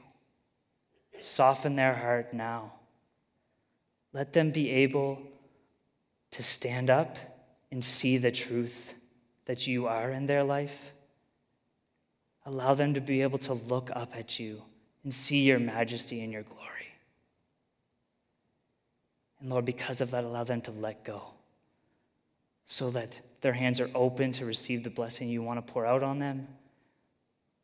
Soften 1.20 1.76
their 1.76 1.94
heart 1.94 2.34
now. 2.34 2.74
Let 4.14 4.34
them 4.34 4.52
be 4.52 4.70
able 4.70 5.22
to 6.32 6.44
stand 6.44 6.90
up 6.90 7.18
and 7.72 7.84
see 7.84 8.18
the 8.18 8.32
truth 8.32 8.96
that 9.46 9.68
you 9.68 9.88
are 9.88 10.12
in 10.12 10.26
their 10.26 10.44
life. 10.44 10.94
Allow 12.46 12.74
them 12.74 12.94
to 12.94 13.02
be 13.02 13.22
able 13.22 13.40
to 13.40 13.54
look 13.54 13.92
up 13.94 14.16
at 14.16 14.40
you 14.40 14.62
and 15.04 15.14
see 15.14 15.44
your 15.44 15.60
majesty 15.60 16.22
and 16.22 16.32
your 16.32 16.44
glory. 16.44 16.94
And 19.40 19.50
Lord, 19.50 19.66
because 19.66 20.02
of 20.02 20.12
that, 20.12 20.24
allow 20.24 20.44
them 20.44 20.62
to 20.62 20.72
let 20.72 21.04
go 21.04 21.22
so 22.66 22.90
that 22.90 23.22
their 23.42 23.54
hands 23.54 23.80
are 23.80 23.90
open 23.94 24.32
to 24.34 24.46
receive 24.46 24.84
the 24.84 24.90
blessing 24.90 25.30
you 25.30 25.42
want 25.42 25.66
to 25.66 25.74
pour 25.74 25.86
out 25.86 26.04
on 26.04 26.20
them, 26.20 26.48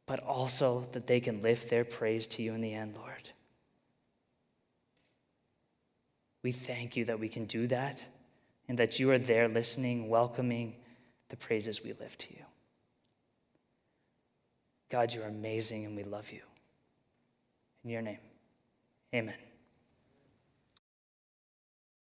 but 0.06 0.20
also 0.22 0.82
that 0.92 1.08
they 1.08 1.20
can 1.20 1.42
lift 1.42 1.70
their 1.70 1.84
praise 1.84 2.28
to 2.28 2.42
you 2.42 2.54
in 2.54 2.62
the 2.62 2.74
end, 2.74 2.96
Lord. 2.96 3.30
We 6.44 6.52
thank 6.52 6.98
you 6.98 7.06
that 7.06 7.20
we 7.20 7.30
can 7.30 7.46
do 7.46 7.68
that 7.68 8.06
and 8.68 8.78
that 8.78 9.00
you 9.00 9.10
are 9.12 9.18
there 9.18 9.48
listening, 9.48 10.10
welcoming 10.10 10.76
the 11.30 11.38
praises 11.38 11.84
we 11.84 11.94
lift 11.94 12.20
to 12.20 12.34
you. 12.34 12.44
God, 14.90 15.14
you 15.14 15.24
are 15.24 15.28
amazing 15.28 15.86
and 15.86 15.96
we 15.96 16.04
love 16.04 16.32
you. 16.32 16.42
In 17.84 17.90
your 17.90 18.02
name, 18.02 18.20
amen. 19.14 19.36